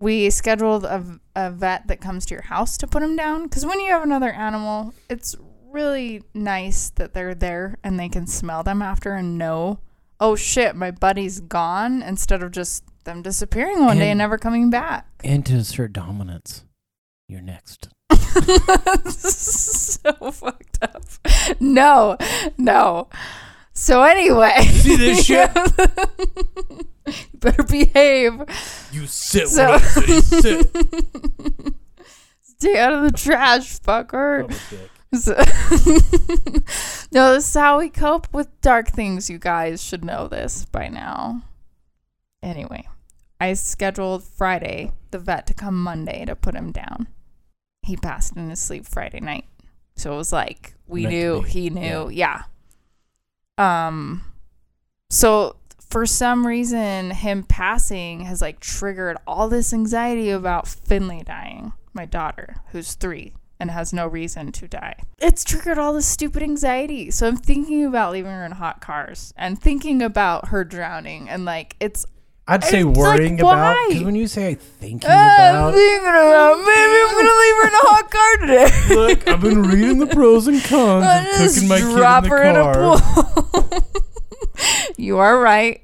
[0.02, 3.64] We scheduled a, a vet that comes to your house to put him down because
[3.64, 5.36] when you have another animal, it's
[5.70, 9.78] really nice that they're there and they can smell them after and know,
[10.18, 14.38] oh shit, my buddy's gone instead of just them disappearing one day and And- never
[14.38, 15.06] coming back.
[15.22, 16.64] And to assert dominance.
[17.28, 17.88] You're next.
[19.06, 21.04] so fucked up.
[21.60, 22.16] No,
[22.58, 23.08] no.
[23.72, 25.50] So anyway, See this shit?
[27.34, 28.42] better behave.
[28.92, 30.70] You sit So- sit.
[32.42, 34.52] Stay out of the trash, fucker.
[35.14, 35.34] So-
[37.12, 39.28] no, this is how we cope with dark things.
[39.28, 41.42] You guys should know this by now.
[42.42, 42.88] Anyway,
[43.38, 47.08] I scheduled Friday, the vet, to come Monday to put him down.
[47.82, 49.44] He passed in his sleep Friday night.
[49.96, 52.08] So it was like we Meant knew, he knew.
[52.08, 52.44] Yeah.
[53.58, 54.22] Um
[55.10, 55.56] so
[55.92, 62.06] for some reason him passing has like triggered all this anxiety about Finley dying, my
[62.06, 64.96] daughter, who's 3 and has no reason to die.
[65.18, 67.10] It's triggered all this stupid anxiety.
[67.10, 71.44] So I'm thinking about leaving her in hot cars and thinking about her drowning and
[71.44, 72.06] like it's
[72.48, 76.08] I'd say It's like, worrying about because when you say thinking uh, I'm about, thinking
[76.08, 78.94] about maybe I'm gonna leave her in a hot car today.
[78.96, 82.42] look, I've been reading the pros and cons I of cooking my drop kid her
[82.42, 83.00] in in the a car.
[83.00, 84.02] pool.
[84.96, 85.82] you are right.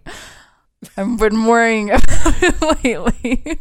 [0.96, 3.60] I've been worrying about it lately.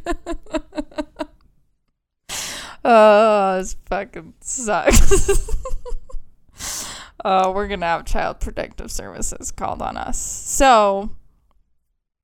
[2.83, 5.49] oh, this fucking sucks.
[7.25, 10.19] oh, we're gonna have child protective services called on us.
[10.19, 11.11] So,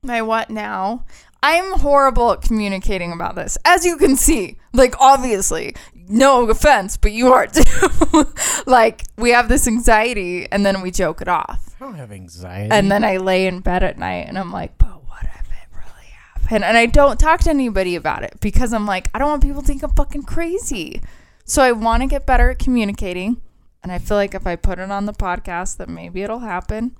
[0.03, 1.05] my what now?
[1.45, 4.59] I'm horrible at communicating about this, as you can see.
[4.71, 5.75] Like, obviously,
[6.07, 8.27] no offense, but you are too.
[8.65, 11.72] like, we have this anxiety, and then we joke it off.
[11.83, 12.71] I don't have anxiety.
[12.71, 15.67] And then I lay in bed at night and I'm like, but what if it
[15.73, 16.63] really happened?
[16.63, 19.59] And I don't talk to anybody about it because I'm like, I don't want people
[19.59, 21.01] to think I'm fucking crazy.
[21.43, 23.41] So I want to get better at communicating.
[23.83, 26.95] And I feel like if I put it on the podcast, that maybe it'll happen.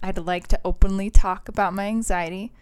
[0.00, 2.52] I'd like to openly talk about my anxiety.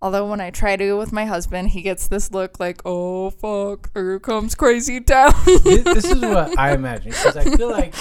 [0.00, 3.90] Although when I try to with my husband, he gets this look like, oh fuck,
[3.92, 5.34] here comes crazy town.
[5.44, 7.94] this, this is what I imagine because I feel like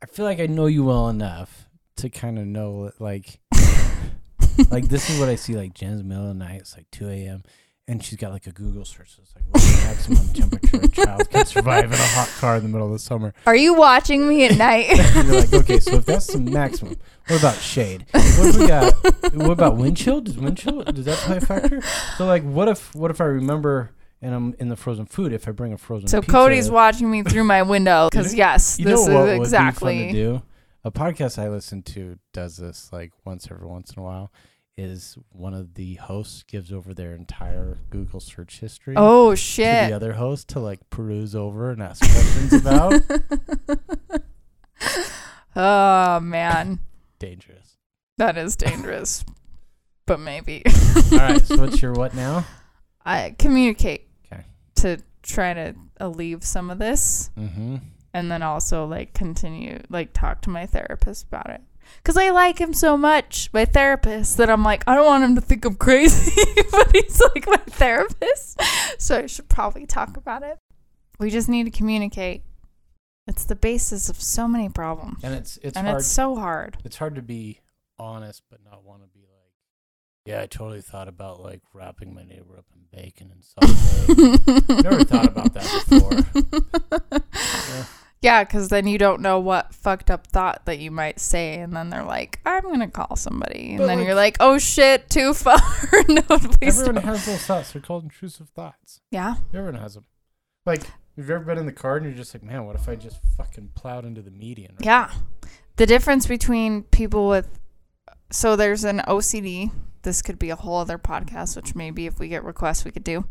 [0.00, 1.67] I feel like I know you well enough
[1.98, 3.38] to kind of know like
[4.70, 6.60] like this is what I see like Jen's middle of the night.
[6.60, 7.42] It's like two a.m.
[7.86, 9.14] and she's got like a Google search.
[9.16, 12.56] So it's like what's the maximum temperature a child can survive in a hot car
[12.56, 13.34] in the middle of the summer.
[13.46, 14.88] Are you watching me at night?
[15.14, 16.96] You're like, okay, so if that's the maximum,
[17.28, 18.06] what about shade?
[18.12, 18.94] What we got?
[19.34, 20.20] What about wind chill?
[20.20, 21.82] Does wind chill does that play a factor?
[22.16, 23.90] So like, what if what if I remember
[24.20, 25.32] and I'm in the frozen food?
[25.32, 28.78] If I bring a frozen So pizza, Cody's watching me through my window because yes,
[28.78, 29.08] You this is
[29.40, 29.94] exactly.
[29.98, 30.42] be fun to do?
[30.84, 34.32] A podcast I listen to does this like once every once in a while.
[34.76, 39.82] Is one of the hosts gives over their entire Google search history Oh shit!
[39.84, 43.02] to the other host to like peruse over and ask questions about.
[45.56, 46.78] oh man,
[47.18, 47.76] Dangerous.
[48.18, 49.24] that is dangerous.
[50.06, 50.62] but maybe
[51.12, 52.46] All right, so what's your what now?
[53.04, 54.06] I communicate.
[54.32, 54.44] Okay.
[54.76, 57.76] to try to alleviate some of this, Mm-hmm.
[58.14, 61.60] And then also like continue like talk to my therapist about it.
[62.04, 65.34] Cause I like him so much, my therapist, that I'm like, I don't want him
[65.36, 68.60] to think I'm crazy, but he's like my therapist,
[68.98, 70.58] so I should probably talk about it.
[71.18, 72.42] We just need to communicate.
[73.26, 76.00] It's the basis of so many problems, And it's it's and hard.
[76.00, 76.76] it's so hard.
[76.84, 77.60] it's hard to be
[77.98, 79.17] honest, but not want to be
[80.24, 84.68] yeah, I totally thought about like wrapping my neighbor up in bacon and sausage.
[84.84, 87.22] Never thought about that before.
[87.70, 87.84] Yeah.
[88.20, 91.72] Yeah, because then you don't know what fucked up thought that you might say, and
[91.76, 95.08] then they're like, "I'm gonna call somebody," and But, then like- you're like, "Oh shit,
[95.08, 95.60] too far."
[96.08, 97.04] no, please Everyone don't.
[97.04, 97.70] has those thoughts.
[97.72, 99.00] They're called intrusive thoughts.
[99.12, 100.04] Yeah, Everyone has them.
[100.66, 100.82] Like,
[101.16, 102.96] have you ever been in the car and you're just like, man, what if I
[102.96, 104.72] just fucking plowed into the median?
[104.80, 105.12] right yeah.
[105.76, 107.48] The difference between people with
[108.30, 109.70] so there's an OCD.
[110.02, 113.04] This could be a whole other podcast, which maybe if we get requests, we could
[113.04, 113.24] do.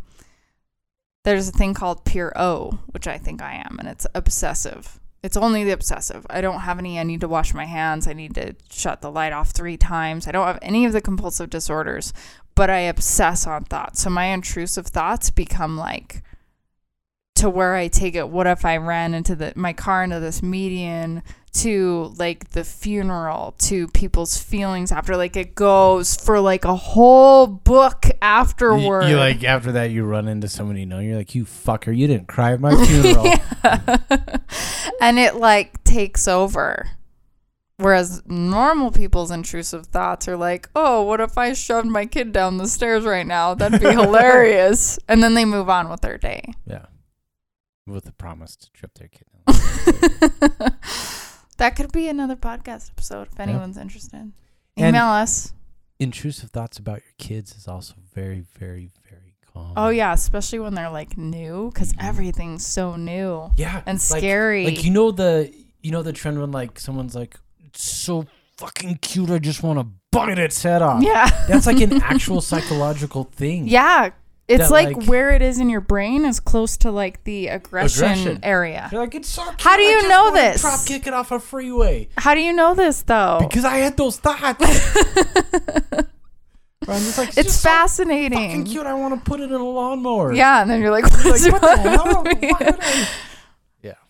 [1.23, 4.99] There's a thing called pure O, which I think I am, and it's obsessive.
[5.23, 6.25] It's only the obsessive.
[6.29, 6.99] I don't have any.
[6.99, 8.07] I need to wash my hands.
[8.07, 10.27] I need to shut the light off three times.
[10.27, 12.13] I don't have any of the compulsive disorders,
[12.55, 14.01] but I obsess on thoughts.
[14.01, 16.23] So my intrusive thoughts become like
[17.37, 18.29] to where I take it.
[18.29, 21.23] What if I ran into the my car into this median?
[21.63, 27.47] To like the funeral, to people's feelings after, like it goes for like a whole
[27.47, 29.07] book afterward.
[29.09, 30.99] you like after that you run into someone you know.
[30.99, 33.33] You're like, you fucker, you didn't cry at my funeral.
[34.99, 36.89] And it like takes over.
[37.77, 42.57] Whereas normal people's intrusive thoughts are like, oh, what if I shoved my kid down
[42.57, 43.53] the stairs right now?
[43.53, 44.97] That'd be hilarious.
[45.07, 46.53] And then they move on with their day.
[46.65, 46.87] Yeah.
[47.87, 49.23] With the promise to trip their kid.
[51.57, 53.43] that could be another podcast episode if Yeah.
[53.43, 54.33] anyone's interested.
[54.75, 55.53] And- Email us.
[55.99, 59.73] Intrusive thoughts about your kids is also very, very, very common.
[59.77, 62.05] Oh, yeah, especially when they're like new because mm-hmm.
[62.05, 63.81] everything's so new Yeah.
[63.85, 64.65] and like- scary.
[64.65, 68.25] Like you know the you know the trend when like someone's like it's so
[68.57, 71.01] fucking cute I just want to bite its head off.
[71.03, 71.29] yeah.
[71.47, 73.67] That's like an actual psychological thing.
[73.67, 74.09] Yeah.
[74.47, 78.03] It's like, like- where it is in your brain is close to like the aggression,
[78.05, 78.39] Aggression.
[78.43, 78.87] area.
[78.91, 79.41] You're like it's so.
[79.59, 80.61] How do I you just know this?
[80.61, 83.39] Drop kick it off a freeway How do you know this though?
[83.41, 84.63] because I had those thoughts.
[86.87, 88.37] Like, it's so fascinating.
[88.37, 88.85] fucking cute.
[88.85, 90.31] I want to put it in a lawnmower.
[90.31, 92.23] Yeah, and then you're like, Like, what the hell?
[92.23, 93.07] with me?" Why would I?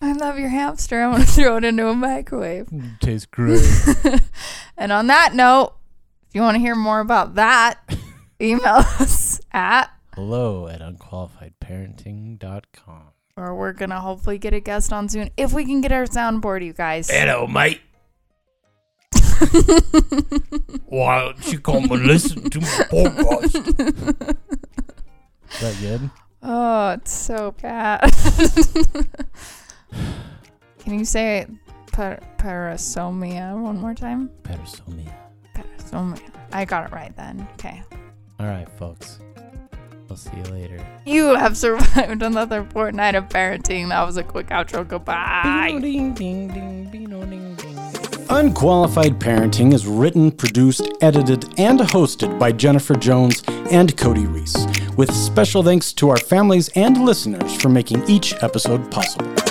[0.00, 1.02] I love your hamster.
[1.02, 2.66] I want to throw it into a microwave.
[2.66, 3.60] Mm, Tastes great.
[4.76, 5.72] And on that note,
[6.28, 7.80] if you want to hear more about that,
[8.40, 8.64] email
[9.00, 13.02] us at, Hello at unqualifiedparenting.com.
[13.36, 16.06] or we're going to hopefully get a guest on soon if we can get our
[16.06, 17.08] soundboard, you guys.
[17.08, 17.80] Hello, mate.
[20.86, 24.36] Why don't you come and listen to my podcast?
[25.52, 26.10] Is that good?
[26.42, 28.00] Oh, it's so bad.
[30.80, 31.46] Can you say
[31.92, 34.30] par- parasomia one more time?
[34.42, 35.12] Parasomia.
[35.54, 36.20] Parasomia.
[36.50, 37.46] I got it right then.
[37.54, 37.84] Okay.
[38.40, 39.18] All right, folks.
[40.08, 40.84] We'll see you later.
[41.04, 43.90] You have survived another fortnight of parenting.
[43.90, 44.86] That was a quick outro.
[44.88, 45.68] Goodbye.
[48.30, 55.10] Unqualified Parenting is written, produced, edited, and hosted by Jennifer Jones and Cody Reese, with
[55.14, 59.47] special thanks to our families and listeners for making each episode possible.